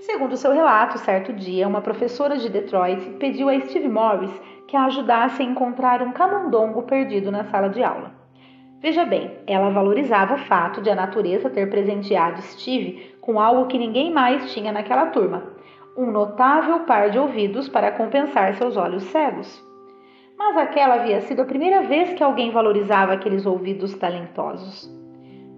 Segundo 0.00 0.38
seu 0.38 0.52
relato, 0.52 0.96
certo 1.00 1.34
dia, 1.34 1.68
uma 1.68 1.82
professora 1.82 2.38
de 2.38 2.48
Detroit 2.48 3.10
pediu 3.18 3.50
a 3.50 3.60
Steve 3.60 3.90
Morris 3.90 4.32
que 4.66 4.74
a 4.74 4.86
ajudasse 4.86 5.42
a 5.42 5.44
encontrar 5.44 6.00
um 6.00 6.12
camundongo 6.12 6.84
perdido 6.84 7.30
na 7.30 7.44
sala 7.44 7.68
de 7.68 7.84
aula. 7.84 8.10
Veja 8.80 9.04
bem, 9.04 9.36
ela 9.46 9.68
valorizava 9.68 10.34
o 10.34 10.38
fato 10.38 10.80
de 10.80 10.88
a 10.88 10.94
natureza 10.94 11.50
ter 11.50 11.68
presenteado 11.68 12.40
Steve 12.40 13.14
com 13.20 13.38
algo 13.38 13.66
que 13.66 13.76
ninguém 13.76 14.10
mais 14.10 14.50
tinha 14.50 14.72
naquela 14.72 15.06
turma, 15.06 15.51
um 15.96 16.10
notável 16.10 16.80
par 16.80 17.10
de 17.10 17.18
ouvidos 17.18 17.68
para 17.68 17.92
compensar 17.92 18.54
seus 18.54 18.76
olhos 18.76 19.02
cegos. 19.04 19.62
Mas 20.38 20.56
aquela 20.56 20.94
havia 20.94 21.20
sido 21.20 21.42
a 21.42 21.46
primeira 21.46 21.82
vez 21.82 22.14
que 22.14 22.22
alguém 22.22 22.50
valorizava 22.50 23.12
aqueles 23.12 23.44
ouvidos 23.44 23.94
talentosos. 23.94 24.90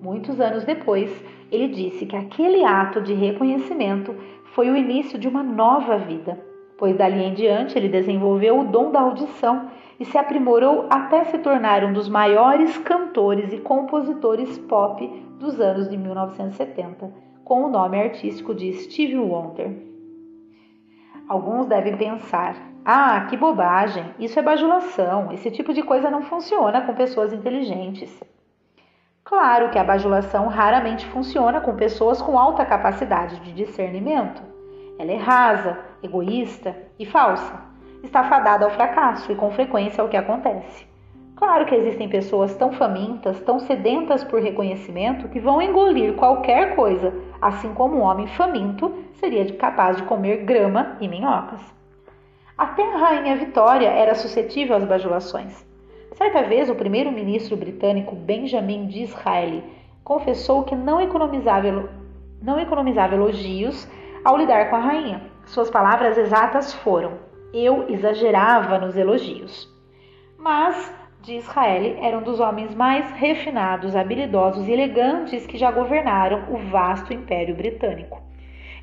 Muitos 0.03 0.40
anos 0.40 0.64
depois, 0.64 1.25
ele 1.51 1.68
disse 1.68 2.05
que 2.05 2.16
aquele 2.16 2.64
ato 2.64 3.01
de 3.01 3.14
reconhecimento 3.14 4.14
foi 4.55 4.70
o 4.70 4.77
início 4.77 5.18
de 5.18 5.29
uma 5.29 5.42
nova 5.42 5.97
vida, 5.97 6.38
pois 6.77 6.97
dali 6.97 7.23
em 7.23 7.33
diante 7.33 7.79
ele 7.79 7.88
desenvolveu 7.88 8.61
o 8.61 8.64
dom 8.64 8.90
da 8.90 9.01
audição 9.01 9.70
e 9.99 10.05
se 10.05 10.18
aprimorou 10.18 10.87
até 10.90 11.25
se 11.25 11.38
tornar 11.38 11.85
um 11.85 11.92
dos 11.92 12.09
maiores 12.09 12.77
cantores 12.79 13.53
e 13.53 13.59
compositores 13.59 14.59
pop 14.59 15.09
dos 15.38 15.61
anos 15.61 15.88
de 15.88 15.97
1970, 15.97 17.11
com 17.44 17.64
o 17.64 17.70
nome 17.70 17.99
artístico 17.99 18.55
de 18.55 18.73
Stevie 18.73 19.16
Wonder. 19.16 19.93
Alguns 21.29 21.67
devem 21.67 21.97
pensar: 21.97 22.55
ah, 22.85 23.27
que 23.31 23.37
bobagem, 23.37 24.15
isso 24.19 24.39
é 24.39 24.43
bajulação, 24.43 25.33
esse 25.33 25.51
tipo 25.51 25.73
de 25.73 25.83
coisa 25.83 26.11
não 26.11 26.23
funciona 26.23 26.83
com 26.83 26.95
pessoas 26.95 27.33
inteligentes. 27.33 28.23
Claro 29.25 29.71
que 29.71 29.79
a 29.79 29.85
bajulação 29.85 30.49
raramente 30.49 31.07
funciona 31.07 31.63
com 31.63 31.75
pessoas 31.75 32.21
com 32.21 32.39
alta 32.39 32.65
capacidade 32.67 33.41
de 33.41 33.53
discernimento. 33.53 34.43
Ela 34.99 35.13
é 35.13 35.17
rasa, 35.17 35.79
egoísta 36.03 36.77
e 36.99 37.07
falsa. 37.07 37.59
Está 38.03 38.25
fadada 38.25 38.67
ao 38.67 38.71
fracasso 38.71 39.33
e 39.33 39.35
com 39.35 39.51
frequência 39.51 40.03
é 40.03 40.05
o 40.05 40.09
que 40.11 40.17
acontece. 40.17 40.87
Claro 41.37 41.66
que 41.66 41.75
existem 41.75 42.09
pessoas 42.09 42.55
tão 42.57 42.73
famintas, 42.73 43.40
tão 43.40 43.59
sedentas 43.59 44.23
por 44.23 44.40
reconhecimento, 44.40 45.29
que 45.29 45.40
vão 45.40 45.61
engolir 45.61 46.14
qualquer 46.14 46.77
coisa, 46.77 47.12
assim 47.42 47.75
como 47.75 47.97
um 47.97 48.03
homem 48.03 48.29
faminto 48.29 48.92
seria 49.14 49.44
capaz 49.55 49.97
de 49.97 50.05
comer 50.05 50.44
grama 50.44 50.97
e 51.01 51.09
minhocas. 51.09 51.61
Até 52.57 52.85
a 52.85 52.97
rainha 52.97 53.37
Vitória 53.37 53.88
era 53.88 54.14
suscetível 54.14 54.77
às 54.77 54.85
bajulações. 54.85 55.66
Certa 56.12 56.42
vez, 56.42 56.70
o 56.70 56.77
primeiro-ministro 56.77 57.57
britânico 57.57 58.14
Benjamin 58.14 58.87
Disraeli 58.87 59.64
confessou 60.05 60.62
que 60.62 60.77
não 60.77 61.01
economizava, 61.01 61.90
não 62.40 62.61
economizava 62.61 63.16
elogios 63.16 63.88
ao 64.25 64.37
lidar 64.37 64.70
com 64.70 64.77
a 64.77 64.81
rainha. 64.81 65.23
Suas 65.47 65.68
palavras 65.68 66.16
exatas 66.16 66.73
foram: 66.73 67.14
Eu 67.53 67.88
exagerava 67.88 68.79
nos 68.79 68.97
elogios. 68.97 69.68
Mas 70.38 70.94
de 71.25 71.39
Israel 71.39 71.97
era 72.03 72.19
um 72.19 72.23
dos 72.23 72.39
homens 72.39 72.75
mais 72.75 73.11
refinados, 73.13 73.97
habilidosos 73.97 74.69
e 74.69 74.73
elegantes 74.73 75.47
que 75.47 75.57
já 75.57 75.71
governaram 75.71 76.45
o 76.51 76.59
vasto 76.71 77.15
Império 77.15 77.55
Britânico. 77.55 78.21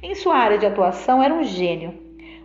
Em 0.02 0.16
sua 0.16 0.36
área 0.38 0.58
de 0.58 0.66
atuação 0.66 1.22
era 1.22 1.32
um 1.32 1.44
gênio. 1.44 1.94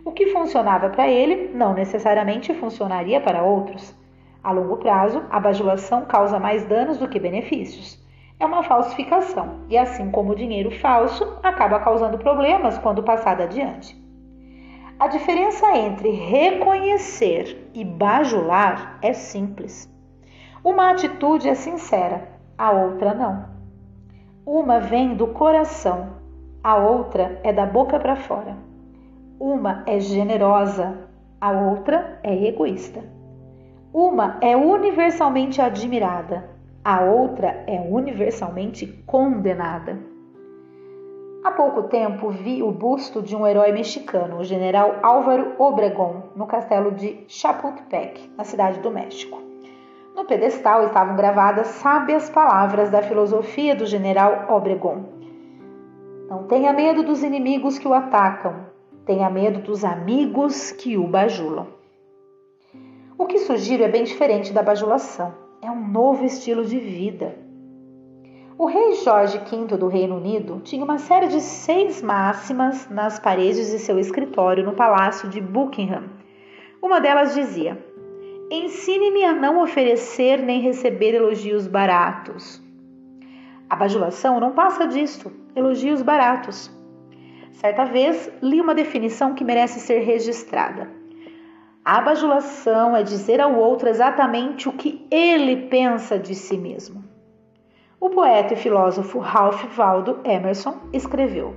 O 0.05 0.11
que 0.11 0.27
funcionava 0.27 0.89
para 0.89 1.07
ele 1.07 1.49
não 1.51 1.73
necessariamente 1.73 2.53
funcionaria 2.53 3.19
para 3.19 3.41
outros. 3.41 3.95
A 4.43 4.51
longo 4.51 4.77
prazo, 4.77 5.23
a 5.31 5.39
bajulação 5.39 6.05
causa 6.05 6.39
mais 6.39 6.63
danos 6.63 6.99
do 6.99 7.07
que 7.07 7.19
benefícios. 7.19 7.99
É 8.39 8.45
uma 8.45 8.61
falsificação 8.61 9.61
e, 9.67 9.75
assim 9.75 10.11
como 10.11 10.31
o 10.31 10.35
dinheiro 10.35 10.69
falso, 10.69 11.39
acaba 11.41 11.79
causando 11.79 12.19
problemas 12.19 12.77
quando 12.77 13.01
passado 13.01 13.41
adiante. 13.41 14.06
A 14.99 15.05
diferença 15.05 15.77
entre 15.77 16.09
reconhecer 16.09 17.69
e 17.71 17.85
bajular 17.85 18.97
é 18.99 19.13
simples. 19.13 19.87
Uma 20.63 20.89
atitude 20.89 21.47
é 21.47 21.53
sincera, 21.53 22.27
a 22.57 22.71
outra 22.71 23.13
não. 23.13 23.45
Uma 24.43 24.79
vem 24.79 25.13
do 25.13 25.27
coração, 25.27 26.13
a 26.63 26.75
outra 26.77 27.39
é 27.43 27.53
da 27.53 27.63
boca 27.63 27.99
para 27.99 28.15
fora. 28.15 28.57
Uma 29.39 29.83
é 29.85 29.99
generosa, 29.99 30.97
a 31.39 31.51
outra 31.51 32.19
é 32.23 32.47
egoísta. 32.47 33.03
Uma 33.93 34.39
é 34.41 34.57
universalmente 34.57 35.61
admirada, 35.61 36.49
a 36.83 37.01
outra 37.01 37.63
é 37.67 37.79
universalmente 37.79 38.87
condenada. 39.05 40.16
Há 41.43 41.51
pouco 41.51 41.83
tempo 41.83 42.29
vi 42.29 42.61
o 42.63 42.71
busto 42.71 43.21
de 43.21 43.35
um 43.35 43.45
herói 43.45 43.71
mexicano, 43.71 44.37
o 44.37 44.43
general 44.43 44.95
Álvaro 45.01 45.53
Obregón, 45.57 46.23
no 46.35 46.47
castelo 46.47 46.91
de 46.91 47.23
Chapultepec, 47.27 48.31
na 48.35 48.43
cidade 48.43 48.79
do 48.79 48.91
México. 48.91 49.41
No 50.15 50.25
pedestal 50.25 50.87
estavam 50.87 51.15
gravadas 51.15 51.67
sábias 51.67 52.29
palavras 52.29 52.89
da 52.89 53.03
filosofia 53.03 53.75
do 53.75 53.85
general 53.85 54.45
Obregón. 54.49 55.05
Não 56.27 56.43
tenha 56.43 56.73
medo 56.73 57.03
dos 57.03 57.23
inimigos 57.23 57.77
que 57.77 57.87
o 57.87 57.93
atacam, 57.93 58.65
tenha 59.05 59.29
medo 59.29 59.59
dos 59.59 59.85
amigos 59.85 60.71
que 60.71 60.97
o 60.97 61.07
bajulam. 61.07 61.67
O 63.17 63.25
que 63.25 63.39
sugiro 63.39 63.83
é 63.83 63.87
bem 63.87 64.03
diferente 64.03 64.51
da 64.51 64.61
bajulação. 64.61 65.33
É 65.61 65.71
um 65.71 65.87
novo 65.87 66.25
estilo 66.25 66.65
de 66.65 66.77
vida. 66.77 67.46
O 68.59 68.65
rei 68.65 68.95
Jorge 68.95 69.37
V 69.37 69.77
do 69.77 69.87
Reino 69.87 70.17
Unido 70.17 70.59
tinha 70.63 70.83
uma 70.83 70.97
série 70.97 71.27
de 71.27 71.39
seis 71.41 72.01
máximas 72.01 72.89
nas 72.89 73.19
paredes 73.19 73.69
de 73.69 73.77
seu 73.77 73.99
escritório 73.99 74.65
no 74.65 74.73
palácio 74.73 75.29
de 75.29 75.39
Buckingham. 75.39 76.05
Uma 76.81 76.99
delas 76.99 77.35
dizia: 77.35 77.77
Ensine-me 78.49 79.23
a 79.23 79.31
não 79.31 79.61
oferecer 79.61 80.39
nem 80.39 80.59
receber 80.59 81.13
elogios 81.13 81.67
baratos. 81.67 82.59
A 83.69 83.75
bajulação 83.75 84.39
não 84.39 84.53
passa 84.53 84.87
disto, 84.87 85.31
elogios 85.55 86.01
baratos. 86.01 86.75
Certa 87.51 87.85
vez 87.85 88.31
li 88.41 88.59
uma 88.59 88.73
definição 88.73 89.35
que 89.35 89.43
merece 89.43 89.79
ser 89.79 89.99
registrada. 89.99 90.89
A 91.85 92.01
bajulação 92.01 92.97
é 92.97 93.03
dizer 93.03 93.39
ao 93.39 93.53
outro 93.53 93.87
exatamente 93.87 94.67
o 94.67 94.73
que 94.73 95.05
ele 95.11 95.67
pensa 95.67 96.17
de 96.17 96.33
si 96.33 96.57
mesmo. 96.57 97.06
O 97.99 98.11
poeta 98.11 98.53
e 98.53 98.57
filósofo 98.57 99.17
Ralph 99.17 99.65
Waldo 99.75 100.19
Emerson 100.23 100.77
escreveu: 100.93 101.55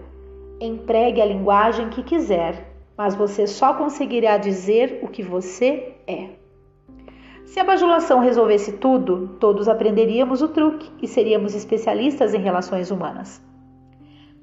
Empregue 0.58 1.20
a 1.20 1.26
linguagem 1.26 1.90
que 1.90 2.02
quiser, 2.02 2.72
mas 2.96 3.14
você 3.14 3.46
só 3.46 3.74
conseguirá 3.74 4.38
dizer 4.38 5.00
o 5.02 5.08
que 5.08 5.22
você 5.22 5.96
é. 6.06 6.30
Se 7.44 7.60
a 7.60 7.64
bajulação 7.64 8.20
resolvesse 8.20 8.78
tudo, 8.78 9.36
todos 9.38 9.68
aprenderíamos 9.68 10.40
o 10.40 10.48
truque 10.48 10.90
e 11.02 11.06
seríamos 11.06 11.54
especialistas 11.54 12.32
em 12.32 12.40
relações 12.40 12.90
humanas. 12.90 13.42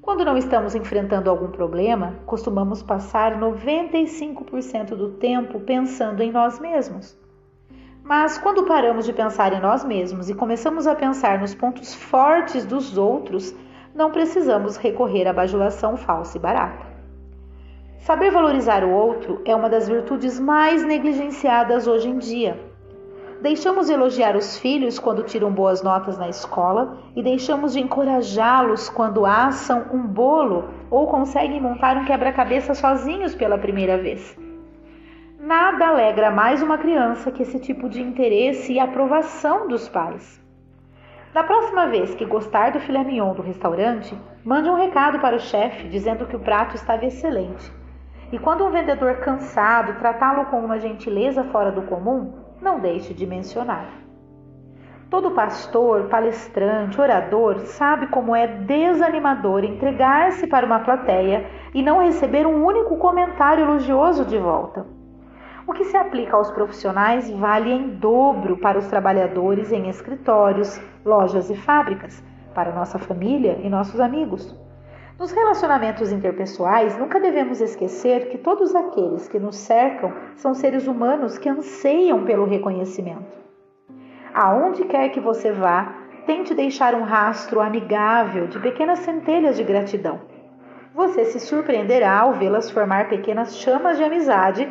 Quando 0.00 0.24
não 0.24 0.36
estamos 0.36 0.76
enfrentando 0.76 1.28
algum 1.28 1.48
problema, 1.48 2.14
costumamos 2.26 2.80
passar 2.80 3.40
95% 3.40 4.94
do 4.94 5.14
tempo 5.14 5.58
pensando 5.58 6.22
em 6.22 6.30
nós 6.30 6.60
mesmos. 6.60 7.18
Mas 8.08 8.38
quando 8.38 8.64
paramos 8.64 9.04
de 9.04 9.12
pensar 9.12 9.52
em 9.52 9.60
nós 9.60 9.84
mesmos 9.84 10.30
e 10.30 10.34
começamos 10.34 10.86
a 10.86 10.94
pensar 10.94 11.38
nos 11.38 11.54
pontos 11.54 11.94
fortes 11.94 12.64
dos 12.64 12.96
outros, 12.96 13.54
não 13.94 14.10
precisamos 14.10 14.78
recorrer 14.78 15.28
à 15.28 15.32
bajulação 15.34 15.94
falsa 15.94 16.38
e 16.38 16.40
barata. 16.40 16.86
Saber 17.98 18.30
valorizar 18.30 18.82
o 18.82 18.90
outro 18.90 19.42
é 19.44 19.54
uma 19.54 19.68
das 19.68 19.86
virtudes 19.86 20.40
mais 20.40 20.82
negligenciadas 20.86 21.86
hoje 21.86 22.08
em 22.08 22.16
dia. 22.16 22.58
Deixamos 23.42 23.88
de 23.88 23.92
elogiar 23.92 24.36
os 24.36 24.56
filhos 24.56 24.98
quando 24.98 25.22
tiram 25.24 25.52
boas 25.52 25.82
notas 25.82 26.16
na 26.16 26.30
escola 26.30 26.96
e 27.14 27.22
deixamos 27.22 27.74
de 27.74 27.80
encorajá-los 27.80 28.88
quando 28.88 29.26
assam 29.26 29.84
um 29.92 30.06
bolo 30.06 30.64
ou 30.90 31.06
conseguem 31.08 31.60
montar 31.60 31.98
um 31.98 32.06
quebra-cabeça 32.06 32.72
sozinhos 32.72 33.34
pela 33.34 33.58
primeira 33.58 33.98
vez. 33.98 34.47
Nada 35.40 35.86
alegra 35.86 36.32
mais 36.32 36.60
uma 36.64 36.76
criança 36.76 37.30
que 37.30 37.44
esse 37.44 37.60
tipo 37.60 37.88
de 37.88 38.02
interesse 38.02 38.72
e 38.72 38.80
aprovação 38.80 39.68
dos 39.68 39.88
pais. 39.88 40.44
Da 41.32 41.44
próxima 41.44 41.86
vez 41.86 42.12
que 42.12 42.24
gostar 42.24 42.72
do 42.72 42.80
filé 42.80 43.04
mignon 43.04 43.34
do 43.34 43.42
restaurante, 43.42 44.18
mande 44.44 44.68
um 44.68 44.74
recado 44.74 45.20
para 45.20 45.36
o 45.36 45.40
chefe 45.40 45.86
dizendo 45.86 46.26
que 46.26 46.34
o 46.34 46.40
prato 46.40 46.74
estava 46.74 47.06
excelente. 47.06 47.72
E 48.32 48.38
quando 48.40 48.64
um 48.64 48.70
vendedor 48.70 49.18
cansado 49.18 49.96
tratá-lo 50.00 50.46
com 50.46 50.58
uma 50.58 50.80
gentileza 50.80 51.44
fora 51.44 51.70
do 51.70 51.82
comum, 51.82 52.34
não 52.60 52.80
deixe 52.80 53.14
de 53.14 53.24
mencionar. 53.24 53.88
Todo 55.08 55.30
pastor, 55.30 56.08
palestrante, 56.08 57.00
orador 57.00 57.60
sabe 57.60 58.08
como 58.08 58.34
é 58.34 58.48
desanimador 58.48 59.62
entregar-se 59.62 60.48
para 60.48 60.66
uma 60.66 60.80
plateia 60.80 61.46
e 61.72 61.80
não 61.80 62.02
receber 62.02 62.44
um 62.44 62.66
único 62.66 62.96
comentário 62.96 63.62
elogioso 63.62 64.24
de 64.24 64.36
volta. 64.36 64.97
O 65.68 65.74
que 65.74 65.84
se 65.84 65.98
aplica 65.98 66.34
aos 66.34 66.50
profissionais 66.50 67.30
vale 67.30 67.70
em 67.70 67.90
dobro 67.90 68.56
para 68.56 68.78
os 68.78 68.86
trabalhadores 68.86 69.70
em 69.70 69.90
escritórios, 69.90 70.80
lojas 71.04 71.50
e 71.50 71.54
fábricas, 71.54 72.24
para 72.54 72.72
nossa 72.72 72.98
família 72.98 73.60
e 73.62 73.68
nossos 73.68 74.00
amigos. 74.00 74.58
Nos 75.18 75.30
relacionamentos 75.30 76.10
interpessoais, 76.10 76.96
nunca 76.96 77.20
devemos 77.20 77.60
esquecer 77.60 78.30
que 78.30 78.38
todos 78.38 78.74
aqueles 78.74 79.28
que 79.28 79.38
nos 79.38 79.56
cercam 79.56 80.10
são 80.36 80.54
seres 80.54 80.86
humanos 80.86 81.36
que 81.36 81.50
anseiam 81.50 82.24
pelo 82.24 82.46
reconhecimento. 82.46 83.36
Aonde 84.32 84.86
quer 84.86 85.10
que 85.10 85.20
você 85.20 85.52
vá, 85.52 85.94
tente 86.24 86.54
deixar 86.54 86.94
um 86.94 87.02
rastro 87.02 87.60
amigável 87.60 88.46
de 88.46 88.58
pequenas 88.58 89.00
centelhas 89.00 89.58
de 89.58 89.64
gratidão. 89.64 90.18
Você 90.94 91.26
se 91.26 91.38
surpreenderá 91.38 92.20
ao 92.20 92.32
vê-las 92.32 92.70
formar 92.70 93.10
pequenas 93.10 93.58
chamas 93.58 93.98
de 93.98 94.04
amizade 94.04 94.66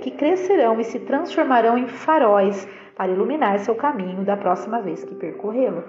que 0.00 0.10
crescerão 0.10 0.80
e 0.80 0.84
se 0.84 0.98
transformarão 1.00 1.76
em 1.76 1.86
faróis 1.86 2.66
para 2.96 3.12
iluminar 3.12 3.58
seu 3.58 3.74
caminho 3.74 4.24
da 4.24 4.36
próxima 4.36 4.80
vez 4.80 5.04
que 5.04 5.14
percorrê-lo. 5.14 5.84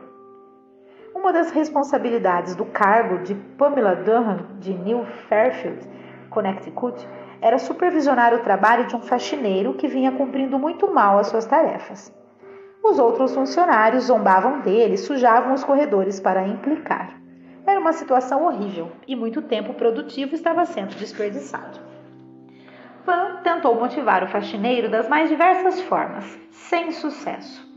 Uma 1.16 1.32
das 1.32 1.52
responsabilidades 1.52 2.56
do 2.56 2.66
cargo 2.66 3.24
de 3.24 3.36
Pamela 3.58 3.96
Durham 3.96 4.48
de 4.60 4.74
New 4.74 5.06
Fairfield, 5.30 5.88
Connecticut, 6.30 7.08
era 7.42 7.58
supervisionar 7.58 8.34
o 8.34 8.40
trabalho 8.40 8.86
de 8.88 8.96
um 8.96 9.02
faxineiro 9.02 9.74
que 9.76 9.88
vinha 9.88 10.12
cumprindo 10.12 10.60
muito 10.60 10.94
mal 10.94 11.18
as 11.18 11.28
suas 11.28 11.46
tarefas. 11.46 12.14
Os 12.84 13.00
outros 13.00 13.34
funcionários 13.34 14.06
zombavam 14.06 14.60
dele, 14.60 14.98
sujavam 14.98 15.54
os 15.54 15.64
corredores 15.64 16.20
para 16.20 16.46
implicar. 16.48 17.18
Era 17.66 17.80
uma 17.80 17.94
situação 17.94 18.44
horrível 18.46 18.92
e 19.08 19.16
muito 19.16 19.42
tempo 19.42 19.74
produtivo 19.74 20.36
estava 20.36 20.66
sendo 20.66 20.96
desperdiçado. 20.96 21.93
Van 23.06 23.38
tentou 23.44 23.76
motivar 23.76 24.24
o 24.24 24.28
faxineiro 24.28 24.90
das 24.90 25.10
mais 25.10 25.30
diversas 25.30 25.82
formas, 25.82 26.40
sem 26.52 26.92
sucesso 26.92 27.74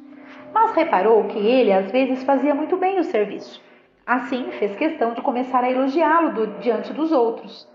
mas 0.57 0.73
reparou 0.73 1.25
que 1.25 1.39
ele 1.39 1.71
às 1.71 1.91
vezes 1.91 2.25
fazia 2.25 2.55
muito 2.55 2.79
bem 2.79 2.99
o 2.99 3.05
serviço. 3.05 3.63
Assim, 4.07 4.51
fez 4.53 4.75
questão 4.75 5.13
de 5.13 5.21
começar 5.21 5.63
a 5.63 5.71
elogiá-lo 5.71 6.33
do, 6.33 6.47
diante 6.61 6.95
dos 6.95 7.13
outros. 7.13 7.69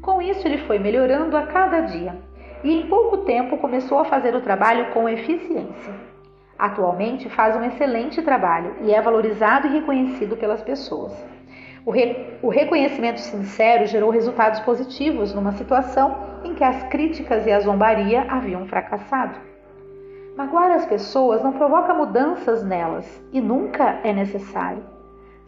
Com 0.00 0.22
isso, 0.22 0.46
ele 0.46 0.58
foi 0.58 0.78
melhorando 0.78 1.36
a 1.36 1.46
cada 1.46 1.80
dia 1.80 2.14
e, 2.62 2.72
em 2.72 2.86
pouco 2.86 3.18
tempo, 3.18 3.58
começou 3.58 3.98
a 3.98 4.04
fazer 4.04 4.36
o 4.36 4.40
trabalho 4.40 4.92
com 4.92 5.08
eficiência. 5.08 5.92
Atualmente, 6.56 7.28
faz 7.30 7.56
um 7.56 7.64
excelente 7.64 8.22
trabalho 8.22 8.76
e 8.82 8.94
é 8.94 9.02
valorizado 9.02 9.66
e 9.66 9.70
reconhecido 9.70 10.36
pelas 10.36 10.62
pessoas. 10.62 11.12
O, 11.84 11.90
re, 11.90 12.38
o 12.42 12.48
reconhecimento 12.48 13.18
sincero 13.18 13.86
gerou 13.86 14.10
resultados 14.10 14.60
positivos 14.60 15.34
numa 15.34 15.50
situação 15.52 16.29
em 16.44 16.54
que 16.54 16.64
as 16.64 16.82
críticas 16.84 17.46
e 17.46 17.52
a 17.52 17.60
zombaria 17.60 18.22
haviam 18.28 18.66
fracassado. 18.66 19.38
Magoar 20.36 20.70
as 20.70 20.86
pessoas 20.86 21.42
não 21.42 21.52
provoca 21.52 21.92
mudanças 21.92 22.64
nelas 22.64 23.22
e 23.32 23.40
nunca 23.40 24.00
é 24.04 24.12
necessário. 24.12 24.82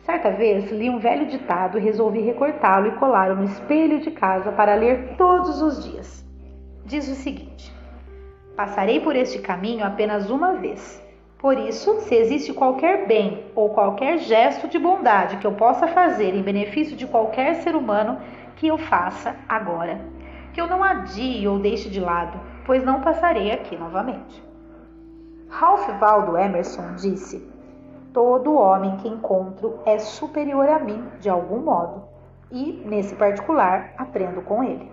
Certa 0.00 0.30
vez 0.30 0.70
li 0.70 0.90
um 0.90 0.98
velho 0.98 1.26
ditado 1.26 1.78
e 1.78 1.80
resolvi 1.80 2.20
recortá-lo 2.20 2.88
e 2.88 2.96
colá-lo 2.96 3.36
no 3.36 3.44
espelho 3.44 4.00
de 4.00 4.10
casa 4.10 4.50
para 4.50 4.74
ler 4.74 5.14
todos 5.16 5.62
os 5.62 5.84
dias. 5.84 6.26
Diz 6.84 7.08
o 7.08 7.14
seguinte: 7.14 7.72
Passarei 8.56 9.00
por 9.00 9.14
este 9.14 9.38
caminho 9.38 9.84
apenas 9.84 10.28
uma 10.28 10.54
vez. 10.54 11.00
Por 11.38 11.58
isso, 11.58 12.00
se 12.00 12.14
existe 12.14 12.52
qualquer 12.52 13.06
bem 13.06 13.44
ou 13.54 13.70
qualquer 13.70 14.18
gesto 14.18 14.68
de 14.68 14.78
bondade 14.78 15.38
que 15.38 15.46
eu 15.46 15.52
possa 15.52 15.88
fazer 15.88 16.34
em 16.34 16.42
benefício 16.42 16.96
de 16.96 17.06
qualquer 17.06 17.54
ser 17.56 17.74
humano, 17.74 18.18
que 18.56 18.66
eu 18.66 18.78
faça 18.78 19.34
agora. 19.48 20.00
Que 20.52 20.60
eu 20.60 20.66
não 20.66 20.82
adie 20.82 21.46
ou 21.48 21.58
deixe 21.58 21.88
de 21.88 22.00
lado, 22.00 22.38
pois 22.64 22.84
não 22.84 23.00
passarei 23.00 23.52
aqui 23.52 23.76
novamente. 23.76 24.42
Ralph 25.48 25.88
Waldo 26.00 26.36
Emerson 26.36 26.94
disse: 26.94 27.46
todo 28.12 28.54
homem 28.54 28.96
que 28.98 29.08
encontro 29.08 29.80
é 29.86 29.98
superior 29.98 30.68
a 30.68 30.78
mim 30.78 31.04
de 31.20 31.28
algum 31.28 31.60
modo, 31.60 32.04
e, 32.50 32.82
nesse 32.84 33.14
particular, 33.14 33.94
aprendo 33.96 34.42
com 34.42 34.62
ele. 34.62 34.92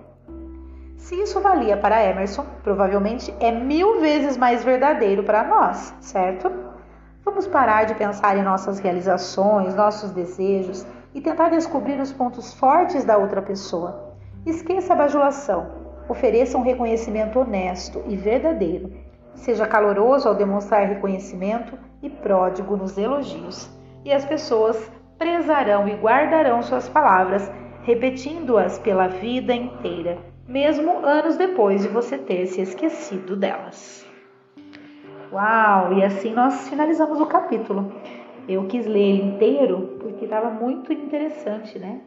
Se 0.97 1.15
isso 1.15 1.39
valia 1.39 1.77
para 1.77 2.03
Emerson, 2.03 2.45
provavelmente 2.63 3.33
é 3.39 3.51
mil 3.51 3.99
vezes 4.01 4.37
mais 4.37 4.63
verdadeiro 4.63 5.23
para 5.23 5.43
nós, 5.43 5.93
certo? 6.01 6.51
Vamos 7.23 7.47
parar 7.47 7.85
de 7.85 7.95
pensar 7.95 8.37
em 8.37 8.43
nossas 8.43 8.79
realizações, 8.79 9.75
nossos 9.75 10.11
desejos 10.11 10.85
e 11.13 11.21
tentar 11.21 11.49
descobrir 11.49 11.99
os 11.99 12.11
pontos 12.11 12.53
fortes 12.53 13.03
da 13.03 13.17
outra 13.17 13.41
pessoa. 13.41 14.08
Esqueça 14.45 14.93
a 14.93 14.95
bajulação. 14.95 15.67
Ofereça 16.07 16.57
um 16.57 16.61
reconhecimento 16.61 17.39
honesto 17.39 18.01
e 18.07 18.15
verdadeiro. 18.15 18.91
Seja 19.35 19.67
caloroso 19.67 20.27
ao 20.27 20.35
demonstrar 20.35 20.87
reconhecimento 20.87 21.77
e 22.01 22.09
pródigo 22.09 22.77
nos 22.77 22.97
elogios. 22.97 23.69
E 24.05 24.13
as 24.13 24.25
pessoas 24.25 24.89
prezarão 25.17 25.87
e 25.87 25.95
guardarão 25.95 26.61
suas 26.61 26.87
palavras, 26.87 27.51
repetindo-as 27.83 28.79
pela 28.79 29.07
vida 29.07 29.53
inteira, 29.53 30.17
mesmo 30.47 31.05
anos 31.05 31.35
depois 31.35 31.81
de 31.81 31.89
você 31.89 32.17
ter 32.17 32.47
se 32.47 32.61
esquecido 32.61 33.35
delas. 33.35 34.05
Uau! 35.31 35.93
E 35.93 36.03
assim 36.03 36.33
nós 36.33 36.69
finalizamos 36.69 37.19
o 37.19 37.25
capítulo. 37.25 37.91
Eu 38.47 38.65
quis 38.65 38.87
ler 38.87 38.99
ele 38.99 39.23
inteiro 39.23 39.97
porque 39.99 40.25
estava 40.25 40.49
muito 40.49 40.91
interessante, 40.91 41.77
né? 41.77 42.01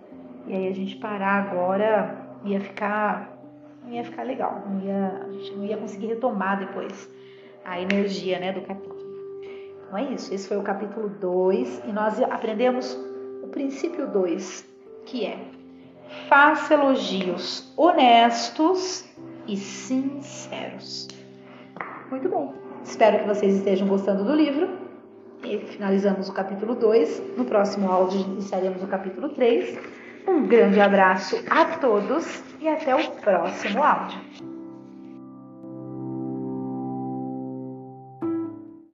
E 0.46 0.54
aí 0.54 0.68
a 0.68 0.74
gente 0.74 0.96
parar 0.96 1.44
agora 1.44 2.21
ia 2.44 2.60
ficar 2.60 3.32
não 3.84 3.92
ia 3.92 4.04
ficar 4.04 4.22
legal, 4.22 4.62
não 4.66 4.80
ia, 4.80 5.24
a 5.26 5.32
gente 5.32 5.54
não 5.56 5.64
ia 5.64 5.76
conseguir 5.76 6.06
retomar 6.06 6.58
depois 6.58 7.08
a 7.64 7.80
energia, 7.80 8.38
né, 8.38 8.52
do 8.52 8.60
capítulo. 8.60 8.96
Então 9.86 9.98
é 9.98 10.04
isso, 10.12 10.32
esse 10.32 10.46
foi 10.46 10.56
o 10.56 10.62
capítulo 10.62 11.08
2 11.08 11.82
e 11.86 11.92
nós 11.92 12.20
aprendemos 12.22 12.96
o 13.42 13.48
princípio 13.48 14.06
2, 14.06 14.64
que 15.04 15.26
é 15.26 15.38
faça 16.28 16.74
elogios 16.74 17.72
honestos 17.76 19.04
e 19.46 19.56
sinceros. 19.56 21.08
Muito 22.10 22.28
bom. 22.28 22.54
Espero 22.84 23.20
que 23.20 23.26
vocês 23.26 23.56
estejam 23.56 23.88
gostando 23.88 24.24
do 24.24 24.34
livro. 24.34 24.68
E 25.44 25.58
finalizamos 25.58 26.28
o 26.28 26.32
capítulo 26.32 26.74
2. 26.74 27.36
No 27.36 27.44
próximo 27.44 27.90
áudio 27.90 28.20
iniciaremos 28.20 28.82
o 28.82 28.86
capítulo 28.86 29.30
3. 29.30 29.78
Um 30.26 30.46
grande 30.46 30.80
abraço 30.80 31.42
a 31.50 31.64
todos 31.64 32.42
e 32.60 32.68
até 32.68 32.94
o 32.94 33.10
próximo 33.12 33.82
áudio. 33.82 34.51